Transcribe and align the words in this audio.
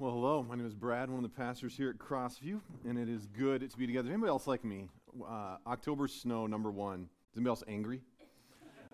Well, 0.00 0.10
hello. 0.10 0.42
My 0.42 0.56
name 0.56 0.66
is 0.66 0.74
Brad, 0.74 1.08
one 1.08 1.24
of 1.24 1.30
the 1.30 1.36
pastors 1.36 1.76
here 1.76 1.88
at 1.88 1.98
Crossview, 1.98 2.60
and 2.84 2.98
it 2.98 3.08
is 3.08 3.28
good 3.28 3.70
to 3.70 3.78
be 3.78 3.86
together. 3.86 4.08
Anybody 4.08 4.28
else 4.28 4.48
like 4.48 4.64
me? 4.64 4.88
Uh, 5.24 5.58
October 5.68 6.08
snow, 6.08 6.48
number 6.48 6.72
one. 6.72 7.02
Is 7.30 7.36
anybody 7.36 7.50
else 7.50 7.62
angry? 7.68 8.00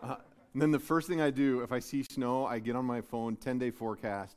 Uh, 0.03 0.17
and 0.53 0.61
then 0.61 0.71
the 0.71 0.79
first 0.79 1.09
thing 1.09 1.23
I 1.23 1.31
do, 1.31 1.63
if 1.63 1.73
I 1.73 1.79
see 1.79 2.03
snow, 2.03 2.45
I 2.45 2.59
get 2.59 2.77
on 2.77 2.85
my 2.85 3.01
phone, 3.01 3.37
10 3.37 3.59
day 3.59 3.71
forecast. 3.71 4.37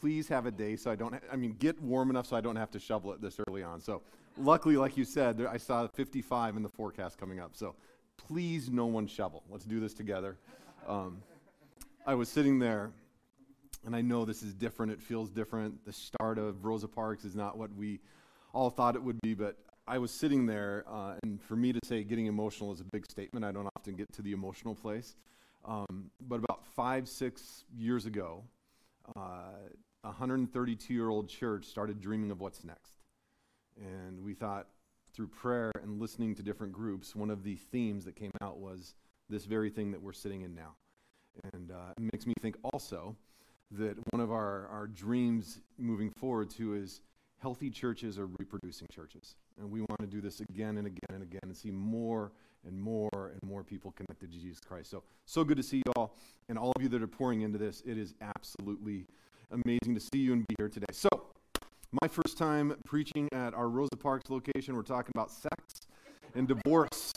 Please 0.00 0.26
have 0.28 0.46
a 0.46 0.50
day 0.50 0.76
so 0.76 0.90
I 0.90 0.96
don't, 0.96 1.12
ha- 1.12 1.20
I 1.30 1.36
mean, 1.36 1.54
get 1.58 1.78
warm 1.82 2.08
enough 2.08 2.26
so 2.26 2.36
I 2.36 2.40
don't 2.40 2.56
have 2.56 2.70
to 2.70 2.78
shovel 2.78 3.12
it 3.12 3.20
this 3.20 3.38
early 3.46 3.62
on. 3.62 3.78
So, 3.78 4.00
luckily, 4.38 4.78
like 4.78 4.96
you 4.96 5.04
said, 5.04 5.36
there, 5.36 5.50
I 5.50 5.58
saw 5.58 5.86
55 5.88 6.56
in 6.56 6.62
the 6.62 6.70
forecast 6.70 7.18
coming 7.18 7.38
up. 7.38 7.50
So, 7.54 7.74
please, 8.16 8.70
no 8.70 8.86
one 8.86 9.06
shovel. 9.06 9.42
Let's 9.50 9.66
do 9.66 9.78
this 9.78 9.92
together. 9.92 10.38
Um, 10.88 11.18
I 12.06 12.14
was 12.14 12.30
sitting 12.30 12.58
there 12.58 12.92
and 13.88 13.96
I 13.96 14.02
know 14.02 14.26
this 14.26 14.42
is 14.42 14.52
different. 14.52 14.92
It 14.92 15.00
feels 15.00 15.30
different. 15.30 15.82
The 15.86 15.94
start 15.94 16.38
of 16.38 16.66
Rosa 16.66 16.86
Parks 16.86 17.24
is 17.24 17.34
not 17.34 17.56
what 17.56 17.74
we 17.74 18.00
all 18.52 18.68
thought 18.68 18.94
it 18.96 19.02
would 19.02 19.18
be, 19.22 19.32
but 19.32 19.56
I 19.86 19.96
was 19.96 20.10
sitting 20.10 20.44
there, 20.44 20.84
uh, 20.86 21.14
and 21.22 21.40
for 21.40 21.56
me 21.56 21.72
to 21.72 21.80
say 21.86 22.04
getting 22.04 22.26
emotional 22.26 22.70
is 22.70 22.82
a 22.82 22.84
big 22.84 23.10
statement. 23.10 23.46
I 23.46 23.50
don't 23.50 23.66
often 23.78 23.96
get 23.96 24.12
to 24.12 24.20
the 24.20 24.32
emotional 24.32 24.74
place. 24.74 25.16
Um, 25.64 26.10
but 26.20 26.36
about 26.36 26.66
five, 26.76 27.08
six 27.08 27.64
years 27.74 28.04
ago, 28.04 28.44
uh, 29.16 29.56
a 30.04 30.08
132 30.08 30.92
year 30.92 31.08
old 31.08 31.30
church 31.30 31.64
started 31.64 31.98
dreaming 31.98 32.30
of 32.30 32.42
what's 32.42 32.64
next. 32.64 32.92
And 33.78 34.22
we 34.22 34.34
thought, 34.34 34.66
through 35.14 35.28
prayer 35.28 35.72
and 35.82 35.98
listening 35.98 36.34
to 36.34 36.42
different 36.42 36.74
groups, 36.74 37.16
one 37.16 37.30
of 37.30 37.42
the 37.42 37.56
themes 37.56 38.04
that 38.04 38.16
came 38.16 38.32
out 38.42 38.58
was 38.58 38.92
this 39.30 39.46
very 39.46 39.70
thing 39.70 39.92
that 39.92 40.02
we're 40.02 40.12
sitting 40.12 40.42
in 40.42 40.54
now. 40.54 40.74
And 41.54 41.70
uh, 41.70 41.94
it 41.96 42.02
makes 42.12 42.26
me 42.26 42.34
think 42.42 42.58
also 42.62 43.16
that 43.72 43.96
one 44.10 44.20
of 44.20 44.30
our, 44.30 44.66
our 44.68 44.86
dreams 44.86 45.60
moving 45.78 46.10
forward 46.10 46.50
to 46.50 46.74
is 46.74 47.00
healthy 47.40 47.70
churches 47.70 48.18
are 48.18 48.26
reproducing 48.38 48.86
churches. 48.92 49.36
And 49.58 49.70
we 49.70 49.80
want 49.80 50.00
to 50.00 50.06
do 50.06 50.20
this 50.20 50.40
again 50.40 50.78
and 50.78 50.86
again 50.86 51.10
and 51.10 51.22
again 51.22 51.40
and 51.44 51.56
see 51.56 51.70
more 51.70 52.32
and 52.66 52.80
more 52.80 53.10
and 53.12 53.38
more 53.48 53.62
people 53.62 53.92
connected 53.92 54.32
to 54.32 54.38
Jesus 54.38 54.60
Christ. 54.60 54.90
So, 54.90 55.02
so 55.26 55.44
good 55.44 55.56
to 55.56 55.62
see 55.62 55.78
you 55.78 55.92
all 55.96 56.14
and 56.48 56.58
all 56.58 56.72
of 56.74 56.82
you 56.82 56.88
that 56.88 57.02
are 57.02 57.06
pouring 57.06 57.42
into 57.42 57.58
this. 57.58 57.82
It 57.86 57.98
is 57.98 58.14
absolutely 58.20 59.06
amazing 59.50 59.94
to 59.94 60.00
see 60.00 60.18
you 60.18 60.32
and 60.32 60.46
be 60.46 60.54
here 60.58 60.68
today. 60.68 60.86
So, 60.92 61.08
my 62.02 62.08
first 62.08 62.36
time 62.36 62.74
preaching 62.84 63.28
at 63.32 63.54
our 63.54 63.68
Rosa 63.68 63.96
Parks 63.96 64.28
location, 64.28 64.74
we're 64.74 64.82
talking 64.82 65.12
about 65.14 65.30
sex 65.30 65.80
and 66.34 66.46
divorce. 66.46 67.12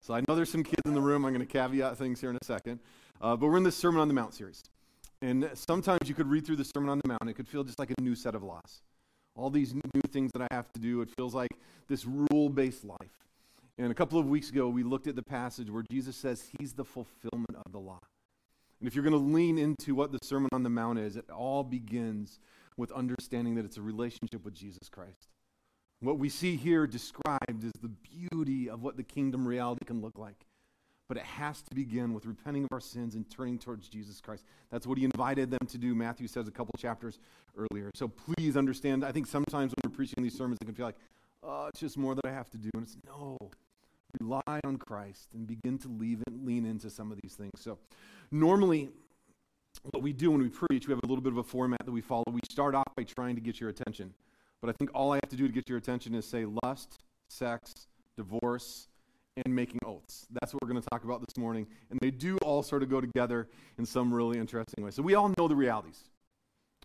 So, 0.00 0.14
I 0.14 0.22
know 0.26 0.34
there's 0.34 0.50
some 0.50 0.64
kids 0.64 0.82
in 0.84 0.94
the 0.94 1.00
room. 1.00 1.24
I'm 1.24 1.32
going 1.32 1.46
to 1.46 1.50
caveat 1.50 1.96
things 1.96 2.20
here 2.20 2.30
in 2.30 2.36
a 2.40 2.44
second. 2.44 2.80
Uh, 3.20 3.36
but 3.36 3.46
we're 3.46 3.56
in 3.56 3.62
this 3.62 3.76
Sermon 3.76 4.00
on 4.00 4.08
the 4.08 4.14
Mount 4.14 4.34
series. 4.34 4.62
And 5.20 5.50
sometimes 5.54 6.08
you 6.08 6.14
could 6.14 6.28
read 6.28 6.46
through 6.46 6.56
the 6.56 6.64
Sermon 6.64 6.90
on 6.90 7.00
the 7.02 7.08
Mount, 7.08 7.28
it 7.28 7.34
could 7.34 7.48
feel 7.48 7.64
just 7.64 7.78
like 7.78 7.90
a 7.90 8.00
new 8.00 8.14
set 8.14 8.34
of 8.34 8.42
laws. 8.42 8.82
All 9.34 9.50
these 9.50 9.74
new 9.74 10.00
things 10.10 10.30
that 10.32 10.42
I 10.42 10.54
have 10.54 10.72
to 10.72 10.80
do, 10.80 11.00
it 11.00 11.10
feels 11.16 11.34
like 11.34 11.50
this 11.88 12.04
rule 12.04 12.48
based 12.48 12.84
life. 12.84 13.26
And 13.78 13.90
a 13.90 13.94
couple 13.94 14.18
of 14.18 14.26
weeks 14.26 14.50
ago, 14.50 14.68
we 14.68 14.82
looked 14.82 15.06
at 15.06 15.16
the 15.16 15.22
passage 15.22 15.70
where 15.70 15.84
Jesus 15.90 16.16
says 16.16 16.48
he's 16.58 16.72
the 16.72 16.84
fulfillment 16.84 17.56
of 17.64 17.72
the 17.72 17.78
law. 17.78 18.00
And 18.80 18.88
if 18.88 18.94
you're 18.94 19.04
going 19.04 19.12
to 19.12 19.18
lean 19.18 19.58
into 19.58 19.94
what 19.94 20.12
the 20.12 20.18
Sermon 20.22 20.48
on 20.52 20.62
the 20.62 20.70
Mount 20.70 20.98
is, 20.98 21.16
it 21.16 21.30
all 21.30 21.64
begins 21.64 22.38
with 22.76 22.92
understanding 22.92 23.54
that 23.56 23.64
it's 23.64 23.76
a 23.76 23.82
relationship 23.82 24.44
with 24.44 24.54
Jesus 24.54 24.88
Christ. 24.90 25.28
What 26.00 26.18
we 26.18 26.28
see 26.28 26.54
here 26.56 26.86
described 26.86 27.64
is 27.64 27.72
the 27.82 27.88
beauty 27.88 28.70
of 28.70 28.82
what 28.82 28.96
the 28.96 29.02
kingdom 29.02 29.46
reality 29.46 29.84
can 29.84 30.00
look 30.00 30.16
like 30.16 30.44
but 31.08 31.16
it 31.16 31.24
has 31.24 31.62
to 31.62 31.74
begin 31.74 32.12
with 32.12 32.26
repenting 32.26 32.64
of 32.64 32.68
our 32.72 32.80
sins 32.80 33.14
and 33.14 33.28
turning 33.30 33.58
towards 33.58 33.88
Jesus 33.88 34.20
Christ. 34.20 34.44
That's 34.70 34.86
what 34.86 34.98
he 34.98 35.04
invited 35.04 35.50
them 35.50 35.66
to 35.68 35.78
do. 35.78 35.94
Matthew 35.94 36.28
says 36.28 36.46
a 36.46 36.50
couple 36.50 36.74
chapters 36.78 37.18
earlier. 37.56 37.90
So 37.94 38.08
please 38.08 38.56
understand. 38.56 39.04
I 39.04 39.12
think 39.12 39.26
sometimes 39.26 39.72
when 39.72 39.90
we're 39.90 39.96
preaching 39.96 40.22
these 40.22 40.36
sermons, 40.36 40.58
it 40.60 40.66
can 40.66 40.74
feel 40.74 40.86
like, 40.86 40.98
oh, 41.42 41.66
it's 41.66 41.80
just 41.80 41.96
more 41.96 42.14
that 42.14 42.26
I 42.26 42.30
have 42.30 42.50
to 42.50 42.58
do. 42.58 42.70
And 42.74 42.82
it's 42.82 42.96
no. 43.06 43.38
Rely 44.20 44.60
on 44.64 44.76
Christ 44.76 45.28
and 45.34 45.46
begin 45.46 45.78
to 45.78 45.88
leave 45.88 46.22
it, 46.26 46.44
lean 46.44 46.64
into 46.64 46.90
some 46.90 47.10
of 47.12 47.18
these 47.22 47.34
things. 47.34 47.52
So 47.58 47.78
normally, 48.30 48.88
what 49.82 50.02
we 50.02 50.12
do 50.12 50.30
when 50.30 50.40
we 50.40 50.48
preach, 50.48 50.88
we 50.88 50.92
have 50.92 51.00
a 51.02 51.06
little 51.06 51.22
bit 51.22 51.32
of 51.32 51.38
a 51.38 51.42
format 51.42 51.84
that 51.84 51.92
we 51.92 52.00
follow. 52.00 52.24
We 52.30 52.40
start 52.50 52.74
off 52.74 52.94
by 52.96 53.04
trying 53.04 53.34
to 53.34 53.40
get 53.40 53.60
your 53.60 53.70
attention. 53.70 54.14
But 54.60 54.70
I 54.70 54.72
think 54.78 54.90
all 54.94 55.12
I 55.12 55.16
have 55.16 55.28
to 55.30 55.36
do 55.36 55.46
to 55.46 55.52
get 55.52 55.68
your 55.68 55.78
attention 55.78 56.14
is 56.14 56.26
say 56.26 56.46
lust, 56.62 57.02
sex, 57.28 57.86
divorce, 58.16 58.88
and 59.44 59.54
making 59.54 59.78
oaths. 59.84 60.26
That's 60.30 60.52
what 60.52 60.62
we're 60.62 60.68
going 60.68 60.82
to 60.82 60.88
talk 60.90 61.04
about 61.04 61.20
this 61.20 61.36
morning. 61.36 61.66
And 61.90 61.98
they 62.00 62.10
do 62.10 62.36
all 62.38 62.62
sort 62.62 62.82
of 62.82 62.90
go 62.90 63.00
together 63.00 63.48
in 63.78 63.86
some 63.86 64.12
really 64.12 64.38
interesting 64.38 64.84
way. 64.84 64.90
So 64.90 65.02
we 65.02 65.14
all 65.14 65.32
know 65.36 65.48
the 65.48 65.56
realities. 65.56 66.04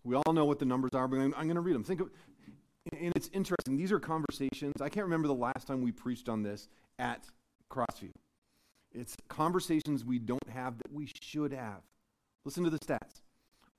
We 0.04 0.16
all 0.16 0.34
know 0.34 0.46
what 0.46 0.60
the 0.60 0.66
numbers 0.66 0.92
are, 0.94 1.08
but 1.08 1.18
I'm, 1.18 1.34
I'm 1.38 1.46
going 1.46 1.56
to 1.56 1.62
read 1.62 1.76
them. 1.76 1.84
Think 1.84 2.02
of, 2.02 2.10
and 2.92 3.14
it's 3.16 3.30
interesting. 3.34 3.78
These 3.78 3.92
are 3.92 4.00
conversations. 4.00 4.82
I 4.82 4.90
can't 4.90 5.06
remember 5.06 5.28
the 5.28 5.34
last 5.34 5.68
time 5.68 5.82
we 5.82 5.92
preached 5.92 6.28
on 6.28 6.44
this 6.44 6.68
at 7.00 7.26
Crossview. 7.72 8.12
It's 8.94 9.16
conversations 9.30 10.06
we 10.06 10.20
don't 10.20 10.50
have 10.50 10.78
that 10.78 10.92
we 10.92 11.10
should 11.22 11.54
have. 11.54 11.82
Listen 12.46 12.64
to 12.64 12.70
the 12.70 12.80
stats. 12.80 13.22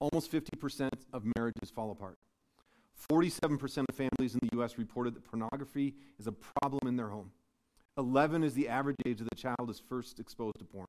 Almost 0.01 0.33
50% 0.33 0.91
of 1.13 1.25
marriages 1.37 1.71
fall 1.71 1.91
apart. 1.91 2.19
47% 3.11 3.85
of 3.89 3.95
families 3.95 4.35
in 4.35 4.41
the 4.43 4.49
U.S. 4.55 4.79
reported 4.79 5.15
that 5.15 5.25
pornography 5.25 5.95
is 6.19 6.27
a 6.27 6.33
problem 6.33 6.89
in 6.89 6.97
their 6.97 7.09
home. 7.09 7.31
11 7.97 8.43
is 8.43 8.55
the 8.55 8.69
average 8.69 8.97
age 9.07 9.21
of 9.21 9.29
the 9.29 9.37
child 9.37 9.71
is 9.71 9.81
first 9.81 10.19
exposed 10.19 10.59
to 10.59 10.65
porn. 10.65 10.87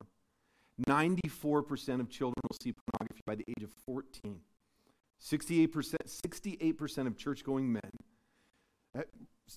94% 0.86 2.00
of 2.00 2.10
children 2.10 2.34
will 2.48 2.56
see 2.60 2.72
pornography 2.72 3.22
by 3.24 3.34
the 3.34 3.44
age 3.48 3.62
of 3.62 3.70
14. 3.86 4.40
68%, 5.22 5.94
68% 6.26 7.06
of 7.06 7.16
church 7.16 7.44
going 7.44 7.72
men 7.72 7.90
uh, 8.96 9.02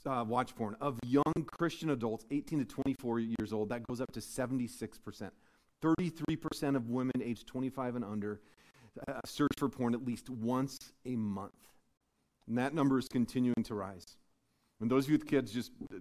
uh, 0.10 0.24
watch 0.24 0.56
porn. 0.56 0.76
Of 0.80 1.00
young 1.06 1.46
Christian 1.46 1.90
adults, 1.90 2.26
18 2.32 2.60
to 2.60 2.66
24 2.66 3.20
years 3.20 3.52
old, 3.52 3.70
that 3.70 3.86
goes 3.88 4.00
up 4.00 4.12
to 4.14 4.20
76%. 4.20 5.32
33% 5.82 6.76
of 6.76 6.90
women 6.90 7.14
aged 7.22 7.48
25 7.48 7.96
and 7.96 8.06
under 8.06 8.42
uh, 9.08 9.20
search 9.26 9.52
for 9.58 9.70
porn 9.70 9.94
at 9.94 10.06
least 10.06 10.30
once 10.30 10.78
a 11.06 11.16
month. 11.16 11.54
And 12.48 12.58
that 12.58 12.74
number 12.74 12.98
is 12.98 13.08
continuing 13.08 13.64
to 13.64 13.76
rise. 13.76 14.18
And 14.82 14.90
those 14.90 15.10
youth 15.10 15.26
kids, 15.28 15.52
just 15.52 15.72
uh, 15.94 15.98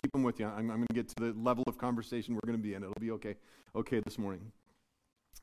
keep 0.00 0.12
them 0.12 0.22
with 0.22 0.40
you. 0.40 0.46
I'm, 0.46 0.70
I'm 0.70 0.78
going 0.78 0.86
to 0.88 0.94
get 0.94 1.08
to 1.08 1.14
the 1.16 1.34
level 1.38 1.64
of 1.66 1.78
conversation 1.78 2.34
we're 2.34 2.46
going 2.46 2.58
to 2.58 2.62
be 2.62 2.74
in. 2.74 2.82
It'll 2.82 2.94
be 3.00 3.10
okay, 3.12 3.36
okay 3.74 4.00
this 4.00 4.18
morning. 4.18 4.52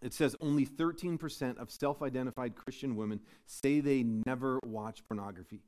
It 0.02 0.14
says 0.14 0.36
only 0.40 0.66
13% 0.66 1.58
of 1.58 1.70
self 1.70 2.02
identified 2.02 2.56
Christian 2.56 2.96
women 2.96 3.20
say 3.46 3.80
they 3.80 4.04
never 4.04 4.60
watch 4.66 5.04
pornography. 5.08 5.62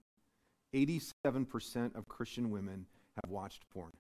87% 0.74 1.96
of 1.96 2.08
Christian 2.08 2.50
women 2.50 2.86
have 3.22 3.30
watched 3.30 3.64
porn. 3.74 3.92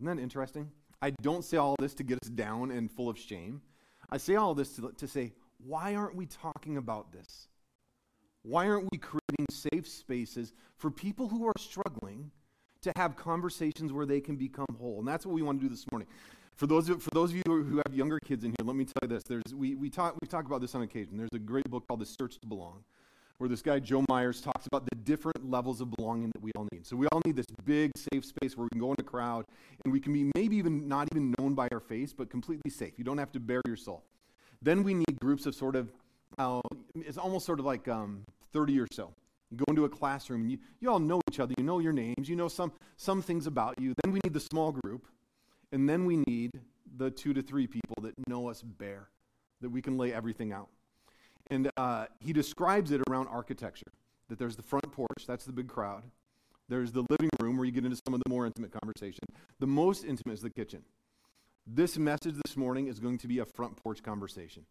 Isn't 0.00 0.16
that 0.16 0.22
interesting? 0.22 0.70
I 1.02 1.10
don't 1.22 1.44
say 1.44 1.58
all 1.58 1.74
this 1.78 1.94
to 1.94 2.02
get 2.02 2.18
us 2.22 2.30
down 2.30 2.70
and 2.70 2.90
full 2.90 3.10
of 3.10 3.18
shame. 3.18 3.60
I 4.08 4.16
say 4.16 4.36
all 4.36 4.54
this 4.54 4.76
to, 4.76 4.92
to 4.96 5.06
say, 5.06 5.32
why 5.58 5.94
aren't 5.94 6.16
we 6.16 6.26
talking 6.26 6.78
about 6.78 7.12
this? 7.12 7.48
Why 8.46 8.68
aren't 8.68 8.88
we 8.92 8.98
creating 8.98 9.46
safe 9.50 9.88
spaces 9.88 10.52
for 10.76 10.90
people 10.90 11.28
who 11.28 11.46
are 11.46 11.58
struggling 11.58 12.30
to 12.86 12.92
have 12.96 13.16
conversations 13.16 13.92
where 13.92 14.06
they 14.06 14.20
can 14.20 14.36
become 14.36 14.66
whole. 14.78 14.98
And 15.00 15.08
that's 15.08 15.26
what 15.26 15.34
we 15.34 15.42
want 15.42 15.60
to 15.60 15.66
do 15.66 15.68
this 15.68 15.84
morning. 15.90 16.08
For 16.54 16.66
those, 16.66 16.88
of, 16.88 17.02
for 17.02 17.10
those 17.12 17.30
of 17.30 17.36
you 17.36 17.42
who 17.46 17.82
have 17.86 17.94
younger 17.94 18.18
kids 18.24 18.44
in 18.44 18.50
here, 18.50 18.64
let 18.64 18.76
me 18.76 18.84
tell 18.84 18.94
you 19.02 19.08
this. 19.08 19.24
There's, 19.24 19.54
we, 19.54 19.74
we, 19.74 19.90
talk, 19.90 20.16
we 20.22 20.28
talk 20.28 20.46
about 20.46 20.60
this 20.60 20.74
on 20.74 20.82
occasion. 20.82 21.18
There's 21.18 21.34
a 21.34 21.38
great 21.38 21.68
book 21.68 21.86
called 21.86 22.00
The 22.00 22.06
Search 22.06 22.38
to 22.38 22.46
Belong, 22.46 22.82
where 23.36 23.48
this 23.48 23.60
guy, 23.60 23.78
Joe 23.78 24.04
Myers, 24.08 24.40
talks 24.40 24.66
about 24.66 24.86
the 24.88 24.96
different 24.96 25.50
levels 25.50 25.82
of 25.82 25.90
belonging 25.96 26.30
that 26.34 26.42
we 26.42 26.52
all 26.56 26.66
need. 26.72 26.86
So 26.86 26.96
we 26.96 27.06
all 27.08 27.20
need 27.26 27.36
this 27.36 27.46
big, 27.64 27.90
safe 27.96 28.24
space 28.24 28.56
where 28.56 28.64
we 28.64 28.70
can 28.70 28.80
go 28.80 28.90
in 28.92 28.96
a 28.98 29.02
crowd 29.02 29.44
and 29.84 29.92
we 29.92 30.00
can 30.00 30.12
be 30.12 30.30
maybe 30.34 30.56
even 30.56 30.88
not 30.88 31.08
even 31.12 31.34
known 31.38 31.54
by 31.54 31.68
our 31.72 31.80
face, 31.80 32.14
but 32.14 32.30
completely 32.30 32.70
safe. 32.70 32.94
You 32.96 33.04
don't 33.04 33.18
have 33.18 33.32
to 33.32 33.40
bare 33.40 33.60
your 33.66 33.76
soul. 33.76 34.04
Then 34.62 34.82
we 34.82 34.94
need 34.94 35.20
groups 35.20 35.44
of 35.44 35.54
sort 35.54 35.76
of, 35.76 35.92
uh, 36.38 36.60
it's 36.94 37.18
almost 37.18 37.44
sort 37.44 37.60
of 37.60 37.66
like 37.66 37.86
um, 37.88 38.22
30 38.52 38.80
or 38.80 38.86
so. 38.92 39.12
You 39.50 39.58
go 39.58 39.64
into 39.68 39.84
a 39.84 39.88
classroom 39.88 40.42
and 40.42 40.50
you, 40.50 40.58
you 40.80 40.90
all 40.90 40.98
know 40.98 41.20
each 41.30 41.38
other, 41.38 41.54
you 41.56 41.64
know 41.64 41.78
your 41.78 41.92
names, 41.92 42.28
you 42.28 42.36
know 42.36 42.48
some, 42.48 42.72
some 42.96 43.22
things 43.22 43.46
about 43.46 43.80
you. 43.80 43.94
Then 44.02 44.12
we 44.12 44.20
need 44.24 44.32
the 44.32 44.40
small 44.40 44.72
group, 44.72 45.06
and 45.72 45.88
then 45.88 46.04
we 46.04 46.16
need 46.26 46.50
the 46.96 47.10
two 47.10 47.32
to 47.32 47.42
three 47.42 47.66
people 47.66 47.96
that 48.02 48.14
know 48.28 48.48
us 48.48 48.62
bare, 48.62 49.08
that 49.60 49.70
we 49.70 49.80
can 49.80 49.96
lay 49.96 50.12
everything 50.12 50.52
out. 50.52 50.68
And 51.50 51.70
uh, 51.76 52.06
he 52.18 52.32
describes 52.32 52.90
it 52.90 53.00
around 53.08 53.28
architecture 53.28 53.92
that 54.28 54.38
there's 54.38 54.56
the 54.56 54.62
front 54.62 54.90
porch, 54.90 55.26
that's 55.26 55.44
the 55.44 55.52
big 55.52 55.68
crowd. 55.68 56.02
There's 56.68 56.90
the 56.90 57.04
living 57.10 57.30
room 57.40 57.56
where 57.56 57.64
you 57.64 57.70
get 57.70 57.84
into 57.84 57.98
some 58.04 58.14
of 58.14 58.20
the 58.24 58.28
more 58.28 58.44
intimate 58.44 58.72
conversation. 58.72 59.22
The 59.60 59.68
most 59.68 60.04
intimate 60.04 60.34
is 60.34 60.42
the 60.42 60.50
kitchen. 60.50 60.82
This 61.64 61.96
message 61.96 62.34
this 62.44 62.56
morning 62.56 62.88
is 62.88 62.98
going 62.98 63.18
to 63.18 63.28
be 63.28 63.38
a 63.38 63.44
front 63.44 63.76
porch 63.76 64.02
conversation. 64.02 64.66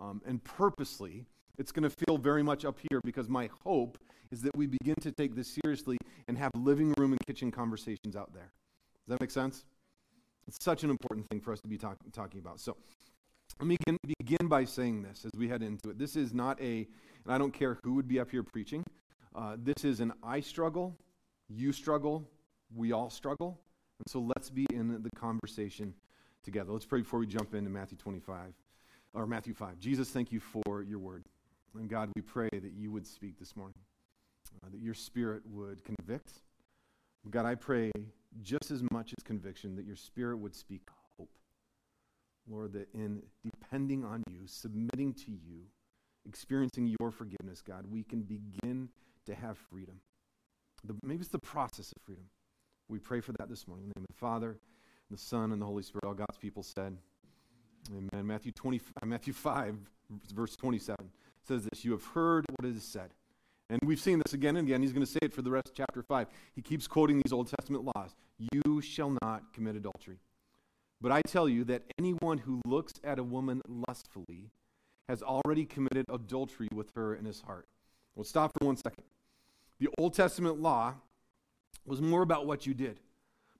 Um, 0.00 0.22
and 0.26 0.42
purposely, 0.42 1.26
it's 1.58 1.72
going 1.72 1.88
to 1.88 1.94
feel 2.06 2.18
very 2.18 2.42
much 2.42 2.64
up 2.64 2.78
here 2.90 3.00
because 3.04 3.28
my 3.28 3.50
hope 3.64 3.98
is 4.30 4.42
that 4.42 4.56
we 4.56 4.66
begin 4.66 4.94
to 5.00 5.12
take 5.12 5.34
this 5.34 5.56
seriously 5.62 5.98
and 6.28 6.36
have 6.36 6.50
living 6.54 6.92
room 6.98 7.12
and 7.12 7.20
kitchen 7.26 7.50
conversations 7.50 8.16
out 8.16 8.32
there. 8.32 8.50
Does 9.06 9.14
that 9.14 9.20
make 9.20 9.30
sense? 9.30 9.64
It's 10.46 10.62
such 10.62 10.84
an 10.84 10.90
important 10.90 11.28
thing 11.28 11.40
for 11.40 11.52
us 11.52 11.60
to 11.60 11.68
be 11.68 11.78
talk, 11.78 11.96
talking 12.12 12.40
about. 12.40 12.60
So 12.60 12.76
let 13.58 13.66
me 13.66 13.76
begin, 13.84 13.98
begin 14.18 14.48
by 14.48 14.64
saying 14.64 15.02
this 15.02 15.24
as 15.24 15.32
we 15.36 15.48
head 15.48 15.62
into 15.62 15.90
it. 15.90 15.98
This 15.98 16.16
is 16.16 16.32
not 16.32 16.60
a 16.60 16.86
and 17.26 17.34
I 17.34 17.38
don't 17.38 17.52
care 17.52 17.78
who 17.82 17.94
would 17.94 18.06
be 18.06 18.20
up 18.20 18.30
here 18.30 18.44
preaching. 18.44 18.84
Uh, 19.34 19.56
this 19.58 19.84
is 19.84 20.00
an 20.00 20.12
I 20.22 20.40
struggle, 20.40 20.96
you 21.48 21.72
struggle, 21.72 22.28
we 22.74 22.92
all 22.92 23.10
struggle. 23.10 23.58
And 23.98 24.08
so 24.08 24.20
let's 24.20 24.48
be 24.48 24.66
in 24.72 25.02
the 25.02 25.10
conversation 25.16 25.92
together. 26.44 26.72
Let's 26.72 26.86
pray 26.86 27.00
before 27.00 27.18
we 27.18 27.26
jump 27.26 27.54
into 27.54 27.70
Matthew 27.70 27.98
25 27.98 28.54
or 29.12 29.26
Matthew 29.26 29.54
5. 29.54 29.80
Jesus, 29.80 30.10
thank 30.10 30.30
you 30.30 30.40
for 30.40 30.82
your 30.82 31.00
word. 31.00 31.24
And 31.78 31.88
God, 31.88 32.10
we 32.16 32.22
pray 32.22 32.48
that 32.52 32.72
you 32.72 32.90
would 32.90 33.06
speak 33.06 33.38
this 33.38 33.56
morning, 33.56 33.74
uh, 34.64 34.68
that 34.70 34.80
your 34.80 34.94
spirit 34.94 35.42
would 35.46 35.82
convict. 35.84 36.30
God, 37.30 37.44
I 37.44 37.54
pray 37.54 37.90
just 38.42 38.70
as 38.70 38.82
much 38.92 39.12
as 39.16 39.22
conviction 39.24 39.74
that 39.76 39.84
your 39.84 39.96
spirit 39.96 40.38
would 40.38 40.54
speak 40.54 40.82
hope. 41.18 41.30
Lord, 42.48 42.72
that 42.74 42.88
in 42.94 43.22
depending 43.44 44.04
on 44.04 44.22
you, 44.30 44.42
submitting 44.46 45.12
to 45.14 45.30
you, 45.30 45.64
experiencing 46.26 46.94
your 47.00 47.10
forgiveness, 47.10 47.60
God, 47.60 47.84
we 47.90 48.04
can 48.04 48.22
begin 48.22 48.88
to 49.26 49.34
have 49.34 49.58
freedom. 49.58 50.00
The, 50.84 50.94
maybe 51.02 51.20
it's 51.20 51.30
the 51.30 51.38
process 51.38 51.92
of 51.96 52.02
freedom. 52.02 52.24
We 52.88 53.00
pray 53.00 53.20
for 53.20 53.32
that 53.32 53.48
this 53.48 53.66
morning. 53.66 53.86
In 53.86 53.92
the 53.96 54.00
name 54.00 54.06
of 54.08 54.14
the 54.14 54.20
Father, 54.20 54.58
the 55.10 55.18
Son, 55.18 55.50
and 55.50 55.60
the 55.60 55.66
Holy 55.66 55.82
Spirit. 55.82 56.04
All 56.04 56.14
God's 56.14 56.38
people 56.38 56.62
said, 56.62 56.96
Amen. 57.90 58.26
Matthew, 58.26 58.52
20, 58.52 58.80
uh, 59.02 59.06
Matthew 59.06 59.32
5, 59.32 59.76
verse 60.32 60.56
27 60.56 60.96
says 61.46 61.64
this 61.64 61.84
You 61.84 61.92
have 61.92 62.04
heard 62.04 62.44
what 62.56 62.68
is 62.68 62.82
said. 62.82 63.10
And 63.68 63.80
we've 63.84 64.00
seen 64.00 64.20
this 64.24 64.32
again 64.32 64.56
and 64.56 64.66
again. 64.66 64.80
He's 64.80 64.92
going 64.92 65.04
to 65.04 65.10
say 65.10 65.18
it 65.22 65.34
for 65.34 65.42
the 65.42 65.50
rest 65.50 65.68
of 65.68 65.74
chapter 65.74 66.02
5. 66.02 66.28
He 66.54 66.62
keeps 66.62 66.86
quoting 66.86 67.16
these 67.16 67.32
Old 67.32 67.48
Testament 67.48 67.84
laws 67.96 68.14
You 68.38 68.80
shall 68.80 69.16
not 69.22 69.52
commit 69.52 69.76
adultery. 69.76 70.18
But 71.00 71.12
I 71.12 71.20
tell 71.22 71.48
you 71.48 71.64
that 71.64 71.82
anyone 71.98 72.38
who 72.38 72.60
looks 72.64 72.94
at 73.04 73.18
a 73.18 73.24
woman 73.24 73.60
lustfully 73.88 74.50
has 75.08 75.22
already 75.22 75.64
committed 75.64 76.04
adultery 76.08 76.68
with 76.72 76.90
her 76.94 77.14
in 77.14 77.24
his 77.24 77.42
heart. 77.42 77.66
We'll 78.14 78.24
stop 78.24 78.52
for 78.58 78.66
one 78.66 78.76
second. 78.76 79.04
The 79.78 79.88
Old 79.98 80.14
Testament 80.14 80.60
law 80.60 80.94
was 81.84 82.00
more 82.00 82.22
about 82.22 82.46
what 82.46 82.66
you 82.66 82.74
did. 82.74 83.00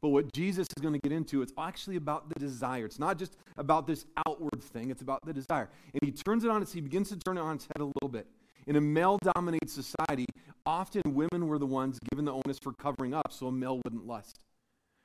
But 0.01 0.11
what 0.11 0.33
Jesus 0.33 0.67
is 0.77 0.83
going 0.83 0.95
to 0.95 1.01
get 1.01 1.13
into, 1.13 1.43
it's 1.43 1.53
actually 1.59 1.97
about 1.97 2.29
the 2.29 2.39
desire. 2.39 2.85
It's 2.85 2.99
not 2.99 3.19
just 3.19 3.37
about 3.57 3.87
this 3.87 4.05
outward 4.27 4.63
thing, 4.63 4.91
it's 4.91 5.03
about 5.03 5.25
the 5.25 5.33
desire. 5.33 5.69
And 5.93 6.03
he 6.03 6.13
turns 6.13 6.45
it 6.45 6.51
on 6.51 6.63
its, 6.63 6.73
he 6.73 6.81
begins 6.81 7.09
to 7.09 7.17
turn 7.17 7.39
it 7.39 7.41
on 7.41 7.57
its 7.57 7.65
head 7.65 7.81
a 7.81 7.85
little 7.85 8.09
bit. 8.09 8.27
In 8.67 8.77
a 8.77 8.81
male 8.81 9.19
dominated 9.35 9.71
society, 9.71 10.27
often 10.65 11.03
women 11.07 11.47
were 11.47 11.59
the 11.59 11.67
ones 11.67 11.99
given 12.11 12.25
the 12.25 12.33
onus 12.33 12.59
for 12.59 12.73
covering 12.73 13.15
up 13.15 13.33
so 13.33 13.47
a 13.47 13.53
male 13.53 13.81
wouldn't 13.85 14.07
lust. 14.07 14.41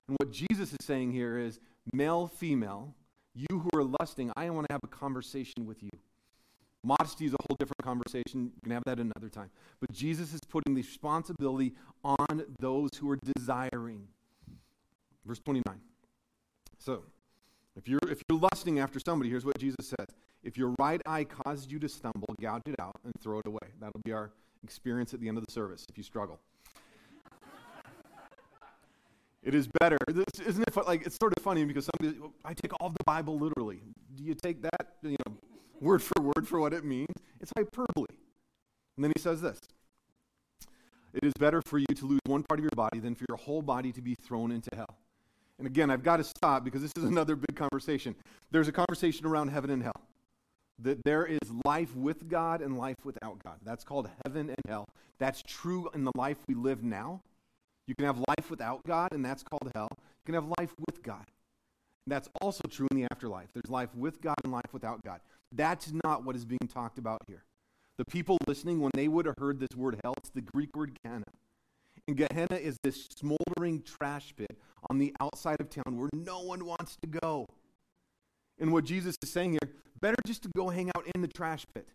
And 0.07 0.17
what 0.19 0.31
Jesus 0.31 0.71
is 0.71 0.83
saying 0.83 1.11
here 1.11 1.37
is 1.37 1.59
male, 1.93 2.27
female, 2.27 2.95
you 3.33 3.47
who 3.49 3.69
are 3.73 3.83
lusting, 3.83 4.31
I 4.35 4.49
want 4.49 4.67
to 4.67 4.73
have 4.73 4.81
a 4.83 4.87
conversation 4.87 5.65
with 5.65 5.81
you. 5.83 5.91
Modesty 6.83 7.25
is 7.25 7.33
a 7.33 7.37
whole 7.47 7.55
different 7.59 7.83
conversation. 7.83 8.51
You 8.55 8.61
can 8.63 8.71
have 8.71 8.83
that 8.85 8.99
another 8.99 9.29
time. 9.29 9.51
But 9.79 9.91
Jesus 9.91 10.33
is 10.33 10.39
putting 10.49 10.73
the 10.73 10.81
responsibility 10.81 11.73
on 12.03 12.43
those 12.59 12.89
who 12.99 13.09
are 13.11 13.19
desiring. 13.35 14.07
Verse 15.25 15.39
29. 15.39 15.79
So, 16.79 17.03
if 17.75 17.87
you're, 17.87 17.99
if 18.09 18.21
you're 18.27 18.39
lusting 18.39 18.79
after 18.79 18.99
somebody, 18.99 19.29
here's 19.29 19.45
what 19.45 19.57
Jesus 19.57 19.87
says 19.87 20.07
If 20.43 20.57
your 20.57 20.73
right 20.79 21.01
eye 21.05 21.23
causes 21.23 21.71
you 21.71 21.79
to 21.79 21.89
stumble, 21.89 22.35
gouge 22.41 22.63
it 22.65 22.75
out 22.79 22.95
and 23.03 23.13
throw 23.21 23.39
it 23.39 23.47
away. 23.47 23.59
That'll 23.79 24.01
be 24.03 24.11
our 24.11 24.31
experience 24.63 25.13
at 25.13 25.19
the 25.19 25.27
end 25.27 25.37
of 25.37 25.45
the 25.45 25.51
service 25.51 25.85
if 25.89 25.97
you 25.97 26.03
struggle. 26.03 26.39
it 29.43 29.55
is 29.55 29.67
better. 29.79 29.97
This, 30.07 30.25
isn't 30.45 30.63
it 30.67 30.75
like 30.87 31.05
it's 31.05 31.17
sort 31.19 31.33
of 31.37 31.43
funny 31.43 31.65
because 31.65 31.87
somebody 31.97 32.19
I 32.43 32.53
take 32.53 32.71
all 32.79 32.89
the 32.89 33.03
Bible 33.05 33.37
literally. 33.39 33.81
Do 34.15 34.23
you 34.23 34.35
take 34.35 34.61
that, 34.63 34.95
you 35.03 35.17
know, 35.25 35.37
word 35.79 36.01
for 36.01 36.21
word 36.21 36.47
for 36.47 36.59
what 36.59 36.73
it 36.73 36.83
means? 36.83 37.13
It's 37.39 37.51
hyperbole. 37.55 38.07
And 38.97 39.05
then 39.05 39.11
he 39.15 39.21
says 39.21 39.41
this. 39.41 39.59
It 41.13 41.25
is 41.25 41.33
better 41.39 41.61
for 41.61 41.77
you 41.77 41.87
to 41.87 42.05
lose 42.05 42.19
one 42.25 42.43
part 42.43 42.59
of 42.59 42.63
your 42.63 42.71
body 42.75 42.99
than 42.99 43.15
for 43.15 43.25
your 43.27 43.37
whole 43.37 43.61
body 43.61 43.91
to 43.91 44.01
be 44.01 44.15
thrown 44.15 44.51
into 44.51 44.69
hell. 44.75 44.97
And 45.61 45.67
again, 45.67 45.91
I've 45.91 46.01
got 46.01 46.17
to 46.17 46.23
stop 46.23 46.63
because 46.65 46.81
this 46.81 46.91
is 46.97 47.03
another 47.15 47.35
big 47.35 47.55
conversation. 47.55 48.15
There's 48.49 48.67
a 48.67 48.71
conversation 48.71 49.27
around 49.27 49.49
heaven 49.49 49.69
and 49.69 49.83
hell. 49.83 50.01
That 50.79 51.03
there 51.03 51.23
is 51.23 51.37
life 51.63 51.95
with 51.95 52.27
God 52.27 52.63
and 52.63 52.79
life 52.79 52.95
without 53.03 53.43
God. 53.43 53.57
That's 53.63 53.83
called 53.83 54.09
heaven 54.25 54.49
and 54.49 54.57
hell. 54.67 54.85
That's 55.19 55.43
true 55.43 55.87
in 55.93 56.03
the 56.03 56.11
life 56.15 56.37
we 56.47 56.55
live 56.55 56.83
now. 56.83 57.21
You 57.85 57.93
can 57.93 58.07
have 58.07 58.17
life 58.27 58.49
without 58.49 58.83
God, 58.87 59.09
and 59.11 59.23
that's 59.23 59.43
called 59.43 59.71
hell. 59.75 59.89
You 59.91 60.25
can 60.25 60.33
have 60.33 60.51
life 60.57 60.73
with 60.87 61.03
God. 61.03 61.25
That's 62.07 62.27
also 62.41 62.63
true 62.67 62.87
in 62.89 62.97
the 62.97 63.07
afterlife. 63.11 63.49
There's 63.53 63.69
life 63.69 63.93
with 63.93 64.19
God 64.19 64.37
and 64.43 64.51
life 64.51 64.73
without 64.73 65.03
God. 65.03 65.19
That's 65.51 65.93
not 66.03 66.25
what 66.25 66.35
is 66.35 66.43
being 66.43 66.67
talked 66.73 66.97
about 66.97 67.21
here. 67.27 67.43
The 67.99 68.05
people 68.05 68.39
listening, 68.47 68.81
when 68.81 68.91
they 68.95 69.07
would 69.07 69.27
have 69.27 69.37
heard 69.37 69.59
this 69.59 69.77
word 69.77 69.99
hell, 70.03 70.15
it's 70.17 70.31
the 70.31 70.41
Greek 70.41 70.75
word 70.75 70.97
Gehenna. 71.03 71.25
And 72.07 72.17
Gehenna 72.17 72.57
is 72.57 72.77
this 72.83 73.07
smoldering 73.17 73.83
trash 73.83 74.33
pit 74.35 74.57
on 74.89 74.97
the 74.97 75.13
outside 75.19 75.61
of 75.61 75.69
town 75.69 75.97
where 75.97 76.09
no 76.13 76.41
one 76.41 76.65
wants 76.65 76.97
to 77.01 77.07
go. 77.07 77.47
And 78.59 78.73
what 78.73 78.85
Jesus 78.85 79.15
is 79.21 79.29
saying 79.29 79.51
here, 79.51 79.71
better 80.01 80.17
just 80.25 80.43
to 80.43 80.49
go 80.55 80.69
hang 80.69 80.91
out 80.95 81.05
in 81.13 81.21
the 81.21 81.27
trash 81.27 81.65
pit. 81.73 81.87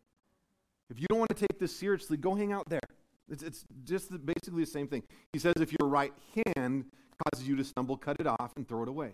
If 0.91 1.01
you 1.01 1.07
don't 1.09 1.19
want 1.19 1.31
to 1.31 1.47
take 1.47 1.59
this 1.59 1.77
seriously, 1.77 2.17
go 2.17 2.35
hang 2.35 2.53
out 2.53 2.69
there. 2.69 2.81
It's, 3.29 3.43
it's 3.43 3.65
just 3.85 4.11
the, 4.11 4.19
basically 4.19 4.65
the 4.65 4.71
same 4.71 4.87
thing. 4.87 5.03
He 5.33 5.39
says, 5.39 5.55
if 5.57 5.73
your 5.81 5.89
right 5.89 6.13
hand 6.47 6.87
causes 7.25 7.47
you 7.47 7.57
to 7.57 7.65
stumble, 7.65 7.97
cut 7.97 8.17
it 8.21 8.27
off 8.27 8.53
and 8.57 8.69
throw 8.69 8.83
it 8.83 8.89
away. 8.89 9.13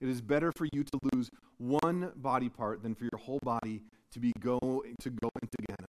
It 0.00 0.08
is 0.08 0.20
better 0.20 0.52
for 0.52 0.66
you 0.72 0.84
to 0.84 0.98
lose 1.14 1.30
one 1.56 2.12
body 2.16 2.50
part 2.50 2.82
than 2.82 2.94
for 2.94 3.04
your 3.04 3.18
whole 3.18 3.40
body 3.42 3.82
to 4.12 4.20
be 4.20 4.32
go 4.40 4.58
to 4.58 5.10
go 5.10 5.30
into 5.42 5.56
Gehenna. 5.66 5.88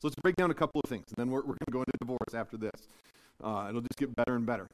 So 0.00 0.06
let's 0.06 0.14
break 0.22 0.36
down 0.36 0.52
a 0.52 0.54
couple 0.54 0.80
of 0.82 0.88
things, 0.88 1.06
and 1.08 1.16
then 1.16 1.28
we're, 1.28 1.40
we're 1.40 1.56
going 1.56 1.66
to 1.66 1.72
go 1.72 1.80
into 1.80 1.92
divorce 2.00 2.34
after 2.34 2.56
this. 2.56 2.86
Uh, 3.42 3.66
it'll 3.68 3.80
just 3.80 3.98
get 3.98 4.14
better 4.14 4.34
and 4.34 4.46
better. 4.46 4.66